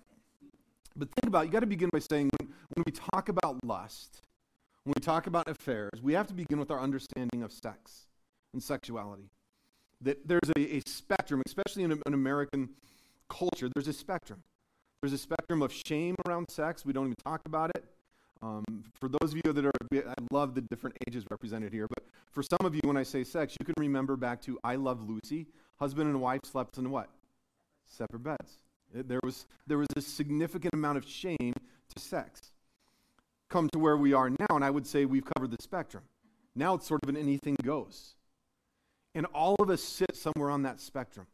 But 0.96 1.08
think 1.11 1.26
about 1.26 1.44
it, 1.44 1.46
you 1.46 1.52
got 1.52 1.61
to 1.61 1.66
begin 1.66 1.90
by 1.93 1.99
saying 1.99 2.31
when, 2.38 2.49
when 2.75 2.84
we 2.87 2.93
talk 2.93 3.28
about 3.28 3.64
lust, 3.64 4.22
when 4.84 4.94
we 4.96 5.00
talk 5.00 5.26
about 5.26 5.49
affairs, 5.49 6.00
we 6.02 6.12
have 6.12 6.26
to 6.28 6.34
begin 6.34 6.58
with 6.58 6.70
our 6.70 6.81
understanding 6.81 7.43
of 7.43 7.52
sex 7.52 8.06
and 8.52 8.62
sexuality. 8.62 9.28
That 10.00 10.26
there's 10.28 10.50
a, 10.56 10.76
a 10.76 10.81
spectrum, 10.87 11.43
especially 11.46 11.82
in 11.82 11.93
an 11.93 12.14
American 12.14 12.70
culture, 13.28 13.69
there's 13.75 13.88
a 13.88 13.93
spectrum. 13.93 14.43
There's 15.02 15.12
a 15.12 15.19
spectrum 15.19 15.62
of 15.62 15.72
shame 15.72 16.14
around 16.26 16.50
sex. 16.50 16.84
We 16.87 16.93
don't 16.93 17.06
even 17.06 17.17
talk 17.25 17.40
about 17.46 17.70
it. 17.75 17.84
Um, 18.43 18.84
for 19.00 19.08
those 19.08 19.32
of 19.32 19.40
you 19.44 19.52
that 19.52 19.64
are, 19.64 19.72
I 19.93 20.14
love 20.31 20.55
the 20.55 20.60
different 20.60 20.96
ages 21.08 21.25
represented 21.31 21.72
here, 21.72 21.87
but 21.88 22.05
for 22.31 22.43
some 22.43 22.67
of 22.67 22.75
you, 22.75 22.81
when 22.84 22.96
I 22.96 23.02
say 23.02 23.25
sex, 23.25 23.56
you 23.58 23.64
can 23.64 23.75
remember 23.78 24.17
back 24.17 24.43
to 24.43 24.58
I 24.62 24.76
Love 24.76 25.08
Lucy. 25.08 25.46
Husband 25.76 26.08
and 26.08 26.20
wife 26.20 26.40
slept 26.44 26.76
in 26.78 26.90
what? 26.90 27.08
Separate 27.94 28.23
beds. 28.23 28.58
There 28.93 29.20
was, 29.22 29.46
there 29.67 29.79
was 29.79 29.89
a 29.96 30.01
significant 30.01 30.74
amount 30.74 30.98
of 30.98 31.06
shame 31.06 31.53
to 31.53 32.01
sex. 32.01 32.53
Come 33.48 33.69
to 33.70 33.79
where 33.79 33.96
we 33.96 34.13
are 34.13 34.31
now, 34.31 34.46
and 34.51 34.65
I 34.65 34.70
would 34.70 34.86
say 34.86 35.05
we've 35.05 35.24
covered 35.24 35.51
the 35.51 35.63
spectrum. 35.63 36.05
Now 36.55 36.74
it's 36.74 36.86
sort 36.86 37.03
of 37.03 37.08
an 37.08 37.17
anything 37.17 37.56
goes. 37.63 38.15
And 39.15 39.27
all 39.27 39.56
of 39.58 39.70
us 39.70 39.82
sit 39.82 40.17
somewhere 40.17 40.51
on 40.51 40.63
that 40.63 40.81
spectrum. 40.81 41.27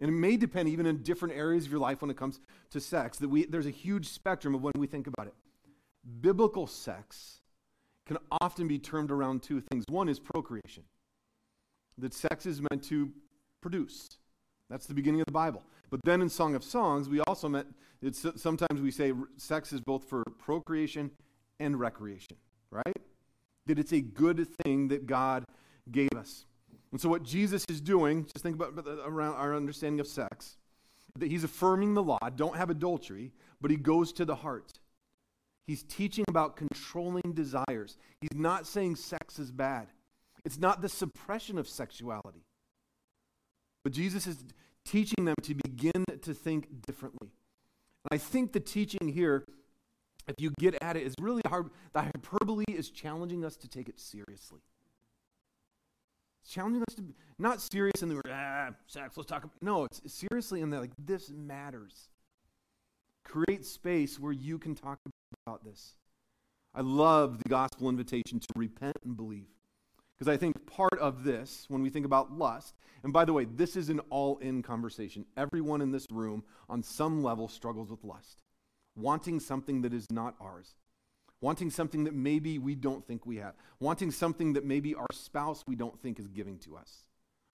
And 0.00 0.08
it 0.08 0.12
may 0.12 0.36
depend 0.36 0.68
even 0.68 0.86
in 0.86 1.02
different 1.02 1.34
areas 1.34 1.66
of 1.66 1.70
your 1.70 1.80
life 1.80 2.00
when 2.00 2.10
it 2.10 2.16
comes 2.16 2.40
to 2.70 2.80
sex, 2.80 3.18
that 3.18 3.28
we, 3.28 3.44
there's 3.44 3.66
a 3.66 3.70
huge 3.70 4.08
spectrum 4.08 4.54
of 4.54 4.62
when 4.62 4.72
we 4.78 4.86
think 4.86 5.06
about 5.06 5.26
it. 5.26 5.34
Biblical 6.20 6.66
sex 6.66 7.40
can 8.06 8.16
often 8.40 8.66
be 8.66 8.78
termed 8.78 9.10
around 9.10 9.42
two 9.42 9.60
things. 9.60 9.84
One 9.88 10.08
is 10.08 10.18
procreation, 10.18 10.84
that 11.98 12.14
sex 12.14 12.46
is 12.46 12.62
meant 12.70 12.82
to 12.84 13.10
produce. 13.60 14.18
That's 14.70 14.86
the 14.86 14.94
beginning 14.94 15.20
of 15.20 15.26
the 15.26 15.32
Bible. 15.32 15.64
But 15.90 16.00
then 16.04 16.22
in 16.22 16.28
Song 16.28 16.54
of 16.54 16.62
Songs, 16.62 17.08
we 17.08 17.20
also 17.20 17.48
met, 17.48 17.66
it's, 18.00 18.24
sometimes 18.36 18.80
we 18.80 18.92
say 18.92 19.12
sex 19.36 19.72
is 19.72 19.80
both 19.80 20.04
for 20.04 20.22
procreation 20.38 21.10
and 21.58 21.78
recreation, 21.78 22.36
right? 22.70 22.96
That 23.66 23.78
it's 23.78 23.92
a 23.92 24.00
good 24.00 24.46
thing 24.62 24.88
that 24.88 25.06
God 25.06 25.44
gave 25.90 26.12
us. 26.16 26.46
And 26.92 27.00
so 27.00 27.08
what 27.08 27.24
Jesus 27.24 27.64
is 27.68 27.80
doing, 27.80 28.24
just 28.24 28.42
think 28.42 28.54
about 28.54 28.86
around 29.04 29.34
our 29.34 29.54
understanding 29.54 30.00
of 30.00 30.06
sex, 30.06 30.56
that 31.18 31.28
he's 31.28 31.44
affirming 31.44 31.94
the 31.94 32.02
law, 32.02 32.18
don't 32.36 32.56
have 32.56 32.70
adultery, 32.70 33.32
but 33.60 33.70
he 33.70 33.76
goes 33.76 34.12
to 34.14 34.24
the 34.24 34.36
heart. 34.36 34.72
He's 35.66 35.82
teaching 35.82 36.24
about 36.28 36.56
controlling 36.56 37.32
desires. 37.34 37.96
He's 38.20 38.38
not 38.38 38.66
saying 38.66 38.96
sex 38.96 39.38
is 39.38 39.50
bad. 39.50 39.88
It's 40.44 40.58
not 40.58 40.80
the 40.80 40.88
suppression 40.88 41.58
of 41.58 41.68
sexuality. 41.68 42.19
But 43.90 43.96
Jesus 43.96 44.28
is 44.28 44.44
teaching 44.84 45.24
them 45.24 45.34
to 45.42 45.52
begin 45.52 46.04
to 46.22 46.32
think 46.32 46.86
differently. 46.86 47.32
And 48.04 48.12
I 48.12 48.18
think 48.18 48.52
the 48.52 48.60
teaching 48.60 49.08
here, 49.08 49.44
if 50.28 50.36
you 50.38 50.52
get 50.60 50.80
at 50.80 50.96
it, 50.96 51.04
is 51.04 51.16
really 51.20 51.42
hard. 51.44 51.70
The 51.92 52.02
hyperbole 52.02 52.66
is 52.68 52.90
challenging 52.90 53.44
us 53.44 53.56
to 53.56 53.68
take 53.68 53.88
it 53.88 53.98
seriously. 53.98 54.60
It's 56.44 56.52
challenging 56.52 56.84
us 56.88 56.94
to 56.94 57.02
be 57.02 57.16
not 57.40 57.60
serious 57.60 58.00
in 58.00 58.10
the 58.10 58.22
ah, 58.32 58.68
sex, 58.86 59.16
let's 59.16 59.28
talk 59.28 59.42
about. 59.42 59.60
No, 59.60 59.86
it's 59.86 60.00
seriously 60.06 60.60
in 60.60 60.70
that, 60.70 60.82
like, 60.82 60.92
this 61.04 61.28
matters. 61.28 62.10
Create 63.24 63.66
space 63.66 64.20
where 64.20 64.30
you 64.32 64.56
can 64.56 64.76
talk 64.76 65.00
about 65.44 65.64
this. 65.64 65.96
I 66.76 66.82
love 66.82 67.42
the 67.42 67.48
gospel 67.48 67.88
invitation 67.88 68.38
to 68.38 68.46
repent 68.54 68.98
and 69.04 69.16
believe. 69.16 69.48
Because 70.20 70.34
I 70.34 70.36
think 70.36 70.66
part 70.66 70.98
of 71.00 71.24
this, 71.24 71.64
when 71.68 71.80
we 71.80 71.88
think 71.88 72.04
about 72.04 72.30
lust, 72.30 72.74
and 73.02 73.10
by 73.10 73.24
the 73.24 73.32
way, 73.32 73.46
this 73.46 73.74
is 73.74 73.88
an 73.88 74.00
all 74.10 74.36
in 74.36 74.62
conversation. 74.62 75.24
Everyone 75.34 75.80
in 75.80 75.92
this 75.92 76.06
room, 76.10 76.44
on 76.68 76.82
some 76.82 77.22
level, 77.22 77.48
struggles 77.48 77.90
with 77.90 78.04
lust, 78.04 78.42
wanting 78.94 79.40
something 79.40 79.80
that 79.80 79.94
is 79.94 80.06
not 80.12 80.34
ours, 80.38 80.74
wanting 81.40 81.70
something 81.70 82.04
that 82.04 82.12
maybe 82.12 82.58
we 82.58 82.74
don't 82.74 83.06
think 83.06 83.24
we 83.24 83.38
have, 83.38 83.54
wanting 83.78 84.10
something 84.10 84.52
that 84.52 84.64
maybe 84.66 84.94
our 84.94 85.06
spouse 85.10 85.64
we 85.66 85.74
don't 85.74 85.98
think 86.02 86.20
is 86.20 86.28
giving 86.28 86.58
to 86.58 86.76
us. 86.76 87.06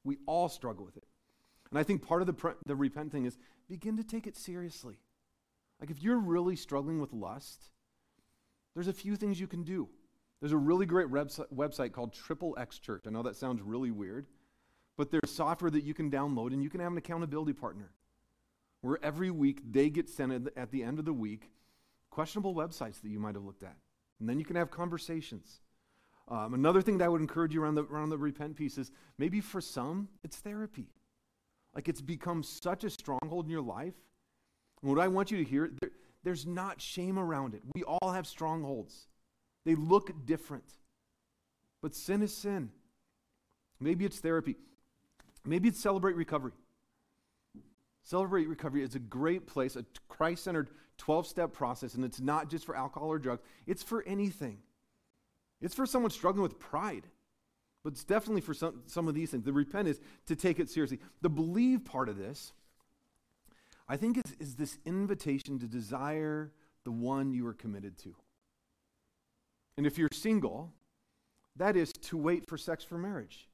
We 0.03 0.19
all 0.27 0.49
struggle 0.49 0.85
with 0.85 0.97
it. 0.97 1.07
And 1.71 1.79
I 1.79 1.85
think 1.85 2.03
part 2.05 2.21
of 2.21 2.27
the, 2.27 2.33
pre- 2.33 2.55
the 2.67 2.75
repent 2.75 3.13
thing 3.13 3.27
is 3.27 3.39
begin 3.69 3.97
to 3.97 4.03
take 4.03 4.27
it 4.27 4.37
seriously. 4.37 4.99
Like 5.79 5.91
if 5.91 6.03
you're 6.03 6.19
really 6.19 6.57
struggling 6.57 7.01
with 7.01 7.13
lust, 7.13 7.71
there's 8.75 8.89
a 8.89 8.93
few 8.93 9.15
things 9.15 9.39
you 9.39 9.47
can 9.47 9.63
do. 9.63 9.89
There's 10.41 10.53
a 10.53 10.57
really 10.57 10.87
great 10.87 11.09
website 11.09 11.93
called 11.93 12.13
Triple 12.13 12.57
X 12.59 12.79
Church. 12.79 13.05
I 13.07 13.11
know 13.11 13.23
that 13.23 13.37
sounds 13.37 13.63
really 13.63 13.91
weird, 13.91 14.27
but 14.97 15.11
there's 15.11 15.31
software 15.31 15.71
that 15.71 15.85
you 15.85 15.95
can 15.95 16.11
download 16.11 16.53
and 16.53 16.63
you 16.63 16.71
can 16.71 16.81
have 16.81 16.93
an 16.93 16.99
accountability 16.99 17.55
partner 17.55 17.91
where 18.83 18.99
every 19.03 19.31
week 19.31 19.63
they 19.71 19.89
get 19.89 20.09
sent 20.09 20.51
at 20.57 20.71
the 20.71 20.83
end 20.83 20.99
of 20.99 21.05
the 21.05 21.13
week 21.13 21.51
questionable 22.11 22.55
websites 22.55 23.01
that 23.01 23.09
you 23.09 23.19
might 23.19 23.35
have 23.35 23.45
looked 23.45 23.63
at. 23.63 23.77
And 24.21 24.29
then 24.29 24.39
you 24.39 24.45
can 24.45 24.57
have 24.57 24.71
conversations. 24.71 25.61
Um, 26.29 26.55
another 26.55 26.83
thing 26.83 26.99
that 26.99 27.05
I 27.05 27.09
would 27.09 27.21
encourage 27.21 27.55
you 27.55 27.63
around 27.63 27.77
the, 27.77 27.85
around 27.85 28.11
the 28.11 28.19
repent 28.19 28.57
piece 28.57 28.79
is 28.79 28.91
maybe 29.19 29.41
for 29.41 29.61
some, 29.61 30.09
it's 30.25 30.37
therapy. 30.37 30.89
Like 31.75 31.89
it's 31.89 32.01
become 32.01 32.43
such 32.43 32.85
a 32.85 32.91
stronghold 32.91 33.45
in 33.45 33.51
your 33.51 33.63
life. 33.63 33.95
And 34.83 34.91
what 34.91 35.01
I 35.01 35.09
want 35.09 35.31
you 35.31 35.39
to 35.39 35.45
hear, 35.45 35.71
there, 35.81 35.91
there's 36.25 36.47
not 36.47 36.81
shame 36.81 37.19
around 37.19 37.55
it. 37.55 37.63
We 37.75 37.85
all 37.85 38.13
have 38.13 38.27
strongholds. 38.27 39.09
They 39.67 39.75
look 39.75 40.25
different. 40.25 40.65
But 41.83 41.95
sin 41.95 42.23
is 42.23 42.35
sin. 42.35 42.71
Maybe 43.81 44.07
it's 44.07 44.21
therapy. 44.21 44.57
Maybe 45.45 45.69
it's 45.69 45.81
celebrate 45.81 46.17
recovery. 46.17 46.53
Celebrate 48.05 48.49
recovery 48.49 48.85
is 48.85 48.95
a 48.95 49.01
great 49.01 49.49
place, 49.49 49.75
a 49.75 49.85
Christ 50.09 50.45
centered 50.45 50.71
12 50.99 51.27
step 51.27 51.53
process, 51.53 51.95
and 51.95 52.05
it's 52.05 52.21
not 52.21 52.49
just 52.49 52.65
for 52.65 52.77
alcohol 52.77 53.09
or 53.09 53.19
drugs, 53.19 53.43
it's 53.67 53.83
for 53.83 54.05
anything. 54.05 54.59
It's 55.61 55.75
for 55.75 55.85
someone 55.85 56.13
struggling 56.13 56.43
with 56.43 56.61
pride, 56.61 57.09
but 57.83 57.93
it's 57.93 58.05
definitely 58.05 58.43
for 58.43 58.55
some, 58.55 58.83
some 58.87 59.09
of 59.09 59.15
these 59.15 59.33
things. 59.33 59.45
The 59.45 59.53
repent 59.53 59.89
is 59.89 60.01
to 60.27 60.37
take 60.37 60.61
it 60.61 60.71
seriously. 60.71 61.01
The 61.23 61.29
believe 61.29 61.85
part 61.85 62.09
of 62.09 62.17
this, 62.17 62.53
I 63.89 63.97
think, 63.97 64.19
is, 64.19 64.37
is 64.39 64.55
this 64.55 64.79
invitation 64.87 65.59
to 65.59 65.67
desire 65.67 66.53
the 66.85 66.93
one 66.93 67.33
you 67.33 67.45
are 67.49 67.55
committed 67.55 67.99
to. 67.99 68.15
And 69.77 69.87
if 69.87 69.99
you're 69.99 70.09
single, 70.13 70.73
that 71.57 71.77
is 71.77 71.93
to 71.93 72.17
wait 72.17 72.49
for 72.49 72.57
sex 72.57 72.85
for 72.85 72.99
marriage. 72.99 73.49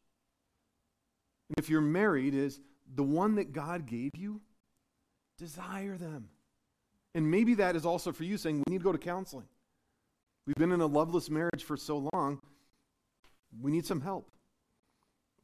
And 1.48 1.58
if 1.58 1.68
you're 1.68 1.80
married, 1.80 2.34
is 2.34 2.60
the 2.94 3.02
one 3.02 3.36
that 3.36 3.52
God 3.52 3.86
gave 3.86 4.10
you, 4.16 4.40
desire 5.38 5.96
them. 5.96 6.28
And 7.14 7.30
maybe 7.30 7.54
that 7.54 7.76
is 7.76 7.84
also 7.84 8.12
for 8.12 8.24
you 8.24 8.38
saying, 8.38 8.62
we 8.66 8.72
need 8.72 8.78
to 8.78 8.84
go 8.84 8.92
to 8.92 8.98
counseling. 8.98 9.46
We've 10.46 10.56
been 10.56 10.72
in 10.72 10.80
a 10.80 10.86
loveless 10.86 11.30
marriage 11.30 11.64
for 11.64 11.76
so 11.76 12.08
long, 12.12 12.40
we 13.60 13.70
need 13.70 13.86
some 13.86 14.00
help. 14.00 14.30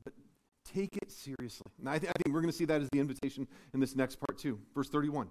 But 0.02 0.14
take 0.64 0.96
it 0.96 1.10
seriously. 1.10 1.70
And 1.78 1.88
I, 1.88 1.98
th- 1.98 2.10
I 2.10 2.18
think 2.22 2.34
we're 2.34 2.40
going 2.40 2.50
to 2.50 2.56
see 2.56 2.64
that 2.64 2.80
as 2.80 2.88
the 2.90 3.00
invitation 3.00 3.46
in 3.74 3.80
this 3.80 3.94
next 3.94 4.16
part, 4.16 4.38
too. 4.38 4.58
Verse 4.74 4.88
31. 4.88 5.28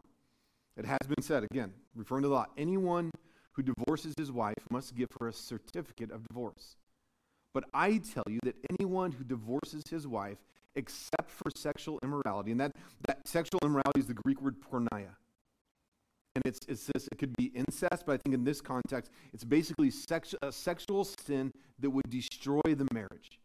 It 0.77 0.86
has 0.86 1.00
been 1.08 1.24
said, 1.24 1.44
again, 1.44 1.74
referring 1.96 2.22
to 2.22 2.30
the 2.30 2.36
law, 2.36 2.46
anyone 2.56 3.10
who 3.58 3.64
divorces 3.64 4.14
his 4.18 4.32
wife 4.32 4.64
must 4.70 4.96
give 4.96 5.10
her 5.20 5.28
a 5.28 5.34
certificate 5.34 6.12
of 6.12 6.26
divorce. 6.28 6.78
But 7.54 7.66
I 7.74 7.98
tell 7.98 8.24
you 8.30 8.40
that 8.44 8.56
anyone 8.80 9.12
who 9.12 9.24
divorces 9.24 9.84
his 9.90 10.08
wife 10.08 10.38
except 10.76 11.32
for 11.32 11.50
sexual 11.56 11.98
immorality, 12.04 12.52
and 12.52 12.60
that, 12.60 12.74
that 13.08 13.28
sexual 13.28 13.60
immorality 13.64 14.00
is 14.00 14.06
the 14.06 14.14
Greek 14.14 14.40
word 14.44 14.56
porneia. 14.62 15.16
And 16.36 16.44
it's, 16.46 16.60
it's 16.68 16.86
this, 16.94 17.10
it 17.12 17.18
could 17.18 17.36
be 17.36 17.46
incest, 17.46 18.04
but 18.06 18.14
I 18.14 18.18
think 18.18 18.36
in 18.36 18.44
this 18.44 18.62
context, 18.62 19.12
it's 19.34 19.44
basically 19.44 19.90
sex, 19.90 20.36
a 20.44 20.52
sexual 20.52 21.04
sin 21.04 21.52
that 21.80 21.90
would 21.90 22.08
destroy 22.12 22.62
the 22.64 22.88
marriage. 22.94 23.40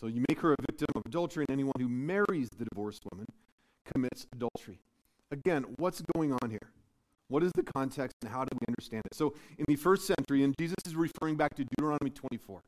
So 0.00 0.06
you 0.06 0.24
make 0.26 0.40
her 0.40 0.54
a 0.54 0.56
victim 0.70 0.86
of 0.94 1.02
adultery, 1.04 1.44
and 1.46 1.52
anyone 1.52 1.74
who 1.78 1.88
marries 1.88 2.48
the 2.56 2.64
divorced 2.64 3.02
woman 3.12 3.26
commits 3.92 4.26
adultery. 4.32 4.78
Again, 5.30 5.66
what's 5.76 6.00
going 6.14 6.32
on 6.32 6.48
here? 6.48 6.70
What 7.28 7.42
is 7.42 7.52
the 7.52 7.62
context 7.62 8.16
and 8.22 8.30
how 8.30 8.44
do 8.44 8.56
we 8.60 8.64
understand 8.68 9.02
it? 9.04 9.14
So, 9.14 9.34
in 9.58 9.64
the 9.68 9.76
first 9.76 10.06
century, 10.06 10.42
and 10.42 10.54
Jesus 10.58 10.76
is 10.86 10.96
referring 10.96 11.36
back 11.36 11.54
to 11.56 11.64
Deuteronomy 11.64 12.10
24, 12.10 12.62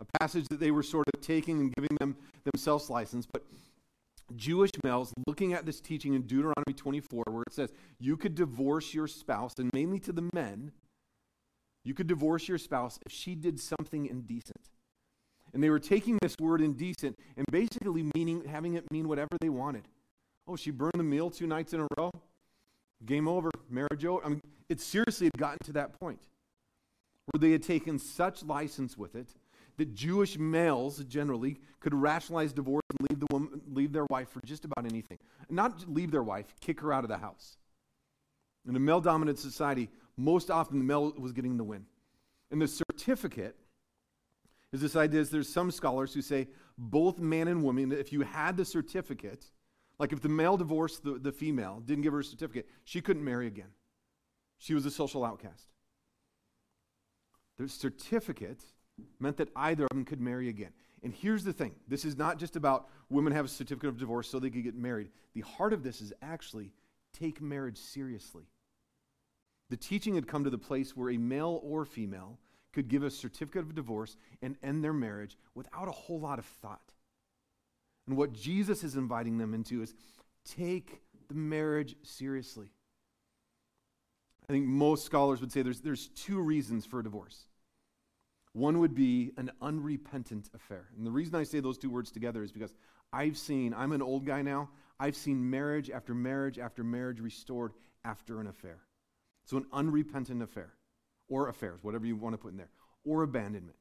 a 0.00 0.18
passage 0.20 0.46
that 0.48 0.60
they 0.60 0.70
were 0.70 0.82
sort 0.82 1.06
of 1.12 1.20
taking 1.20 1.60
and 1.60 1.74
giving 1.74 1.96
them 1.98 2.16
themselves 2.44 2.88
license. 2.88 3.26
But 3.30 3.42
Jewish 4.36 4.70
males 4.82 5.12
looking 5.26 5.52
at 5.52 5.66
this 5.66 5.80
teaching 5.80 6.14
in 6.14 6.22
Deuteronomy 6.22 6.72
24, 6.74 7.24
where 7.30 7.42
it 7.46 7.52
says 7.52 7.72
you 7.98 8.16
could 8.16 8.34
divorce 8.34 8.94
your 8.94 9.08
spouse, 9.08 9.54
and 9.58 9.70
mainly 9.74 9.98
to 10.00 10.12
the 10.12 10.28
men, 10.32 10.72
you 11.84 11.94
could 11.94 12.06
divorce 12.06 12.48
your 12.48 12.58
spouse 12.58 12.98
if 13.04 13.12
she 13.12 13.34
did 13.34 13.60
something 13.60 14.06
indecent. 14.06 14.70
And 15.52 15.62
they 15.62 15.70
were 15.70 15.78
taking 15.78 16.18
this 16.20 16.34
word 16.40 16.60
indecent 16.60 17.18
and 17.36 17.46
basically 17.50 18.10
meaning 18.14 18.44
having 18.48 18.74
it 18.74 18.90
mean 18.90 19.06
whatever 19.06 19.36
they 19.40 19.50
wanted. 19.50 19.86
Oh, 20.48 20.56
she 20.56 20.70
burned 20.70 20.94
the 20.96 21.04
meal 21.04 21.30
two 21.30 21.46
nights 21.46 21.72
in 21.72 21.80
a 21.80 21.86
row? 21.96 22.10
Game 23.06 23.28
over, 23.28 23.50
marriage 23.68 24.04
over. 24.04 24.24
I 24.24 24.28
mean, 24.30 24.40
it 24.68 24.80
seriously 24.80 25.26
had 25.26 25.38
gotten 25.38 25.58
to 25.64 25.72
that 25.72 25.98
point 25.98 26.20
where 27.26 27.38
they 27.40 27.52
had 27.52 27.62
taken 27.62 27.98
such 27.98 28.42
license 28.42 28.96
with 28.96 29.14
it 29.14 29.28
that 29.76 29.94
Jewish 29.94 30.38
males 30.38 30.98
generally 31.04 31.58
could 31.80 31.94
rationalize 31.94 32.52
divorce 32.52 32.84
and 32.90 33.08
leave 33.10 33.20
the 33.20 33.26
woman, 33.30 33.60
leave 33.72 33.92
their 33.92 34.06
wife 34.08 34.30
for 34.30 34.40
just 34.46 34.64
about 34.64 34.86
anything. 34.86 35.18
Not 35.50 35.88
leave 35.88 36.10
their 36.10 36.22
wife, 36.22 36.54
kick 36.60 36.80
her 36.80 36.92
out 36.92 37.04
of 37.04 37.08
the 37.08 37.18
house. 37.18 37.56
In 38.68 38.76
a 38.76 38.80
male-dominant 38.80 39.38
society, 39.38 39.90
most 40.16 40.50
often 40.50 40.78
the 40.78 40.84
male 40.84 41.12
was 41.18 41.32
getting 41.32 41.56
the 41.56 41.64
win. 41.64 41.84
And 42.50 42.62
the 42.62 42.68
certificate 42.68 43.56
is 44.72 44.80
this 44.80 44.96
idea 44.96 45.20
is 45.20 45.30
there's 45.30 45.52
some 45.52 45.70
scholars 45.70 46.14
who 46.14 46.22
say 46.22 46.48
both 46.78 47.18
man 47.18 47.48
and 47.48 47.62
woman, 47.62 47.92
if 47.92 48.12
you 48.12 48.22
had 48.22 48.56
the 48.56 48.64
certificate, 48.64 49.46
like 49.98 50.12
if 50.12 50.20
the 50.20 50.28
male 50.28 50.56
divorced 50.56 51.04
the, 51.04 51.18
the 51.18 51.32
female, 51.32 51.82
didn't 51.84 52.02
give 52.02 52.12
her 52.12 52.20
a 52.20 52.24
certificate, 52.24 52.68
she 52.84 53.00
couldn't 53.00 53.24
marry 53.24 53.46
again. 53.46 53.70
She 54.58 54.74
was 54.74 54.86
a 54.86 54.90
social 54.90 55.24
outcast. 55.24 55.68
The 57.58 57.68
certificate 57.68 58.62
meant 59.20 59.36
that 59.36 59.50
either 59.54 59.84
of 59.84 59.90
them 59.90 60.04
could 60.04 60.20
marry 60.20 60.48
again. 60.48 60.72
And 61.02 61.12
here's 61.12 61.44
the 61.44 61.52
thing 61.52 61.74
this 61.86 62.04
is 62.04 62.16
not 62.16 62.38
just 62.38 62.56
about 62.56 62.88
women 63.10 63.32
have 63.32 63.44
a 63.44 63.48
certificate 63.48 63.90
of 63.90 63.98
divorce 63.98 64.28
so 64.28 64.38
they 64.38 64.50
could 64.50 64.64
get 64.64 64.74
married. 64.74 65.10
The 65.34 65.42
heart 65.42 65.72
of 65.72 65.82
this 65.82 66.00
is 66.00 66.12
actually 66.22 66.72
take 67.12 67.40
marriage 67.40 67.78
seriously. 67.78 68.44
The 69.70 69.76
teaching 69.76 70.14
had 70.14 70.26
come 70.26 70.44
to 70.44 70.50
the 70.50 70.58
place 70.58 70.96
where 70.96 71.10
a 71.10 71.16
male 71.16 71.60
or 71.62 71.84
female 71.84 72.38
could 72.72 72.88
give 72.88 73.02
a 73.02 73.10
certificate 73.10 73.62
of 73.62 73.74
divorce 73.74 74.16
and 74.42 74.56
end 74.62 74.82
their 74.82 74.92
marriage 74.92 75.36
without 75.54 75.88
a 75.88 75.92
whole 75.92 76.20
lot 76.20 76.38
of 76.38 76.44
thought. 76.44 76.92
And 78.06 78.16
what 78.16 78.32
Jesus 78.32 78.84
is 78.84 78.96
inviting 78.96 79.38
them 79.38 79.54
into 79.54 79.82
is 79.82 79.94
take 80.44 81.00
the 81.28 81.34
marriage 81.34 81.96
seriously. 82.02 82.68
I 84.48 84.52
think 84.52 84.66
most 84.66 85.06
scholars 85.06 85.40
would 85.40 85.52
say 85.52 85.62
there's, 85.62 85.80
there's 85.80 86.08
two 86.08 86.40
reasons 86.40 86.84
for 86.84 87.00
a 87.00 87.02
divorce. 87.02 87.46
One 88.52 88.78
would 88.80 88.94
be 88.94 89.32
an 89.36 89.50
unrepentant 89.62 90.50
affair. 90.54 90.86
And 90.96 91.06
the 91.06 91.10
reason 91.10 91.34
I 91.34 91.44
say 91.44 91.60
those 91.60 91.78
two 91.78 91.90
words 91.90 92.12
together 92.12 92.42
is 92.42 92.52
because 92.52 92.74
I've 93.12 93.38
seen, 93.38 93.74
I'm 93.74 93.92
an 93.92 94.02
old 94.02 94.26
guy 94.26 94.42
now, 94.42 94.68
I've 95.00 95.16
seen 95.16 95.50
marriage 95.50 95.90
after 95.90 96.14
marriage 96.14 96.58
after 96.58 96.84
marriage 96.84 97.20
restored 97.20 97.72
after 98.04 98.40
an 98.40 98.46
affair. 98.46 98.78
So, 99.44 99.56
an 99.56 99.66
unrepentant 99.72 100.42
affair, 100.42 100.72
or 101.28 101.48
affairs, 101.48 101.80
whatever 101.82 102.06
you 102.06 102.16
want 102.16 102.34
to 102.34 102.38
put 102.38 102.52
in 102.52 102.56
there, 102.56 102.70
or 103.04 103.22
abandonment. 103.22 103.76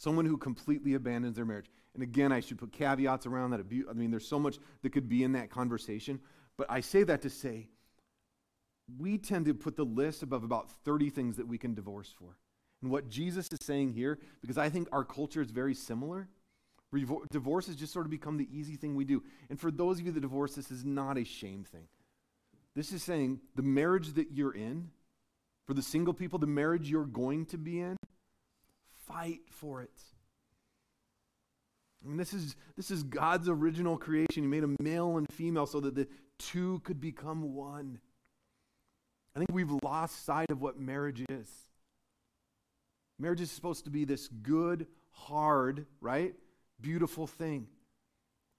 Someone 0.00 0.24
who 0.24 0.38
completely 0.38 0.94
abandons 0.94 1.36
their 1.36 1.44
marriage. 1.44 1.70
And 1.92 2.02
again, 2.02 2.32
I 2.32 2.40
should 2.40 2.56
put 2.56 2.72
caveats 2.72 3.26
around 3.26 3.50
that. 3.50 3.60
I 3.60 3.92
mean, 3.92 4.10
there's 4.10 4.26
so 4.26 4.38
much 4.38 4.56
that 4.80 4.92
could 4.92 5.10
be 5.10 5.24
in 5.24 5.32
that 5.32 5.50
conversation. 5.50 6.18
But 6.56 6.68
I 6.70 6.80
say 6.80 7.02
that 7.02 7.20
to 7.20 7.28
say, 7.28 7.68
we 8.98 9.18
tend 9.18 9.44
to 9.44 9.52
put 9.52 9.76
the 9.76 9.84
list 9.84 10.22
above 10.22 10.42
about 10.42 10.70
30 10.86 11.10
things 11.10 11.36
that 11.36 11.46
we 11.46 11.58
can 11.58 11.74
divorce 11.74 12.14
for. 12.18 12.38
And 12.80 12.90
what 12.90 13.10
Jesus 13.10 13.46
is 13.52 13.58
saying 13.60 13.92
here, 13.92 14.18
because 14.40 14.56
I 14.56 14.70
think 14.70 14.88
our 14.90 15.04
culture 15.04 15.42
is 15.42 15.50
very 15.50 15.74
similar, 15.74 16.28
divorce 17.30 17.66
has 17.66 17.76
just 17.76 17.92
sort 17.92 18.06
of 18.06 18.10
become 18.10 18.38
the 18.38 18.48
easy 18.50 18.76
thing 18.76 18.94
we 18.94 19.04
do. 19.04 19.22
And 19.50 19.60
for 19.60 19.70
those 19.70 20.00
of 20.00 20.06
you 20.06 20.12
that 20.12 20.20
divorce, 20.20 20.54
this 20.54 20.70
is 20.70 20.82
not 20.82 21.18
a 21.18 21.24
shame 21.24 21.62
thing. 21.62 21.88
This 22.74 22.90
is 22.92 23.02
saying 23.02 23.40
the 23.54 23.62
marriage 23.62 24.14
that 24.14 24.28
you're 24.32 24.54
in, 24.54 24.88
for 25.66 25.74
the 25.74 25.82
single 25.82 26.14
people, 26.14 26.38
the 26.38 26.46
marriage 26.46 26.88
you're 26.88 27.04
going 27.04 27.44
to 27.46 27.58
be 27.58 27.80
in, 27.80 27.96
fight 29.12 29.40
for 29.50 29.82
it. 29.82 30.02
I 32.04 32.08
mean, 32.08 32.16
this 32.16 32.32
is, 32.32 32.56
this 32.76 32.90
is 32.90 33.02
God's 33.02 33.48
original 33.48 33.98
creation. 33.98 34.42
He 34.42 34.46
made 34.46 34.64
a 34.64 34.82
male 34.82 35.18
and 35.18 35.30
female 35.32 35.66
so 35.66 35.80
that 35.80 35.94
the 35.94 36.08
two 36.38 36.80
could 36.84 37.00
become 37.00 37.54
one. 37.54 37.98
I 39.36 39.38
think 39.38 39.50
we've 39.52 39.72
lost 39.82 40.24
sight 40.24 40.50
of 40.50 40.60
what 40.60 40.80
marriage 40.80 41.24
is. 41.28 41.48
Marriage 43.18 43.42
is 43.42 43.50
supposed 43.50 43.84
to 43.84 43.90
be 43.90 44.04
this 44.04 44.28
good, 44.28 44.86
hard, 45.10 45.86
right? 46.00 46.34
Beautiful 46.80 47.26
thing. 47.26 47.66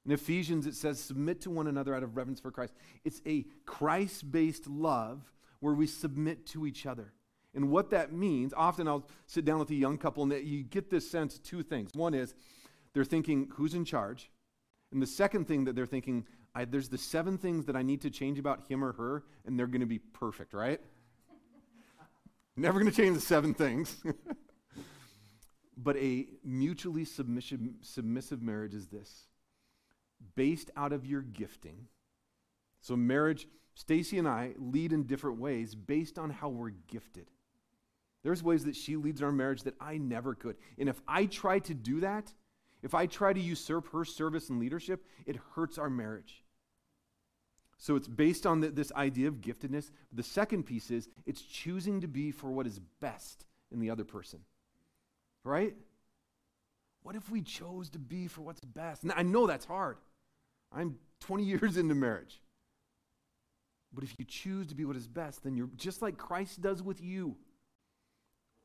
In 0.05 0.12
Ephesians, 0.12 0.67
it 0.67 0.75
says, 0.75 1.00
submit 1.00 1.41
to 1.41 1.50
one 1.50 1.67
another 1.67 1.96
out 1.96 2.03
of 2.03 2.15
reverence 2.15 2.39
for 2.39 2.51
Christ. 2.51 2.74
It's 3.03 3.22
a 3.25 3.46
Christ 3.65 4.31
based 4.31 4.67
love 4.67 5.34
where 5.60 5.74
we 5.74 5.88
submit 5.88 6.46
to 6.48 6.65
each 6.65 6.86
other. 6.86 7.13
And 7.53 7.70
what 7.70 7.89
that 7.89 8.13
means, 8.13 8.53
often 8.55 8.88
I'll 8.88 9.08
sit 9.27 9.43
down 9.43 9.60
with 9.60 9.70
a 9.72 9.75
young 9.75 9.98
couple 9.98 10.24
and 10.24 10.31
you 10.46 10.63
get 10.63 10.89
this 10.89 11.10
sense 11.10 11.38
two 11.38 11.63
things. 11.63 11.91
One 11.93 12.13
is 12.13 12.34
they're 12.93 13.03
thinking, 13.03 13.50
who's 13.53 13.74
in 13.74 13.86
charge? 13.86 14.29
And 14.91 15.01
the 15.01 15.08
second 15.08 15.48
thing 15.48 15.65
that 15.65 15.75
they're 15.75 15.86
thinking, 15.86 16.25
there's 16.70 16.89
the 16.89 16.98
seven 16.98 17.38
things 17.38 17.65
that 17.65 17.75
I 17.75 17.81
need 17.81 18.01
to 18.01 18.10
change 18.10 18.39
about 18.39 18.67
him 18.67 18.84
or 18.84 18.93
her, 18.93 19.24
and 19.46 19.58
they're 19.58 19.67
going 19.67 19.81
to 19.81 19.86
be 19.86 20.00
perfect, 20.00 20.53
right? 20.53 20.81
Never 22.55 22.79
going 22.79 22.91
to 22.91 22.96
change 22.96 23.15
the 23.15 23.22
seven 23.22 23.53
things. 23.53 23.96
but 25.77 25.98
a 25.98 26.27
mutually 26.43 27.05
submissive 27.05 28.41
marriage 28.41 28.74
is 28.74 28.88
this 28.88 29.27
based 30.36 30.70
out 30.77 30.93
of 30.93 31.05
your 31.05 31.22
gifting. 31.22 31.88
So, 32.81 32.96
marriage, 32.96 33.48
Stacy 33.75 34.17
and 34.17 34.27
I 34.27 34.53
lead 34.58 34.93
in 34.93 35.03
different 35.03 35.39
ways 35.39 35.74
based 35.75 36.20
on 36.20 36.29
how 36.29 36.50
we're 36.50 36.70
gifted. 36.70 37.27
There's 38.24 38.44
ways 38.44 38.66
that 38.66 38.75
she 38.75 38.96
leads 38.96 39.22
our 39.22 39.32
marriage 39.32 39.63
that 39.63 39.75
I 39.80 39.98
never 39.98 40.36
could. 40.36 40.58
And 40.78 40.88
if 40.88 41.01
I 41.08 41.25
try 41.25 41.60
to 41.60 41.74
do 41.74 42.01
that, 42.01 42.32
if 42.84 42.94
I 42.94 43.06
try 43.06 43.34
to 43.34 43.40
usurp 43.40 43.92
her 43.92 44.06
service 44.06 44.50
and 44.50 44.60
leadership, 44.60 45.06
it 45.25 45.38
hurts 45.56 45.78
our 45.78 45.90
marriage. 45.90 46.44
So 47.78 47.96
it's 47.96 48.08
based 48.08 48.46
on 48.46 48.60
the, 48.60 48.70
this 48.70 48.92
idea 48.94 49.28
of 49.28 49.42
giftedness. 49.42 49.90
The 50.13 50.24
second 50.24 50.63
piece 50.63 50.92
is 50.92 51.10
it's 51.25 51.42
choosing 51.42 52.01
to 52.01 52.08
be 52.08 52.32
for 52.32 52.51
what 52.51 52.68
is 52.68 52.80
best 53.00 53.46
in 53.72 53.80
the 53.80 53.90
other 53.90 54.04
person. 54.04 54.42
Right? 55.44 55.75
What 57.01 57.16
if 57.16 57.30
we 57.32 57.42
chose 57.42 57.90
to 57.92 58.00
be 58.00 58.28
for 58.28 58.42
what's 58.42 58.62
best? 58.62 59.04
Now, 59.04 59.16
I 59.18 59.24
know 59.24 59.48
that's 59.48 59.66
hard. 59.66 59.98
I'm 60.72 60.98
20 61.22 61.44
years 61.46 61.78
into 61.78 61.96
marriage. 61.96 62.40
But 63.94 64.04
if 64.04 64.13
you 64.18 64.25
choose 64.25 64.68
to 64.68 64.75
be 64.75 64.86
what 64.86 64.96
is 64.96 65.08
best, 65.08 65.44
then 65.44 65.56
you're 65.56 65.70
just 65.75 66.01
like 66.01 66.18
Christ 66.18 66.62
does 66.62 66.82
with 66.82 67.01
you. 67.01 67.36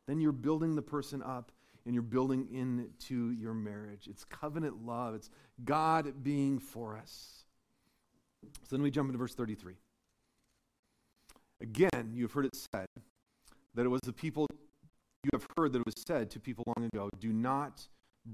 Then 0.06 0.20
you're 0.20 0.32
building 0.32 0.76
the 0.76 0.82
person 0.82 1.22
up 1.22 1.52
and 1.84 1.94
you're 1.94 2.02
building 2.02 2.48
into 2.52 3.30
your 3.32 3.54
marriage. 3.54 4.08
It's 4.08 4.24
covenant 4.24 4.84
love, 4.84 5.14
it's 5.14 5.30
God 5.64 6.22
being 6.22 6.58
for 6.58 6.96
us. 6.96 7.44
So 8.68 8.76
then 8.76 8.82
we 8.82 8.90
jump 8.90 9.08
into 9.08 9.18
verse 9.18 9.34
33. 9.34 9.74
Again, 11.60 12.12
you 12.12 12.24
have 12.24 12.32
heard 12.32 12.46
it 12.46 12.56
said 12.72 12.86
that 13.74 13.84
it 13.84 13.88
was 13.88 14.00
the 14.02 14.12
people, 14.12 14.46
you 15.24 15.30
have 15.32 15.46
heard 15.56 15.72
that 15.72 15.80
it 15.80 15.86
was 15.86 15.94
said 16.06 16.30
to 16.30 16.40
people 16.40 16.64
long 16.76 16.88
ago, 16.92 17.08
do 17.18 17.32
not 17.32 17.86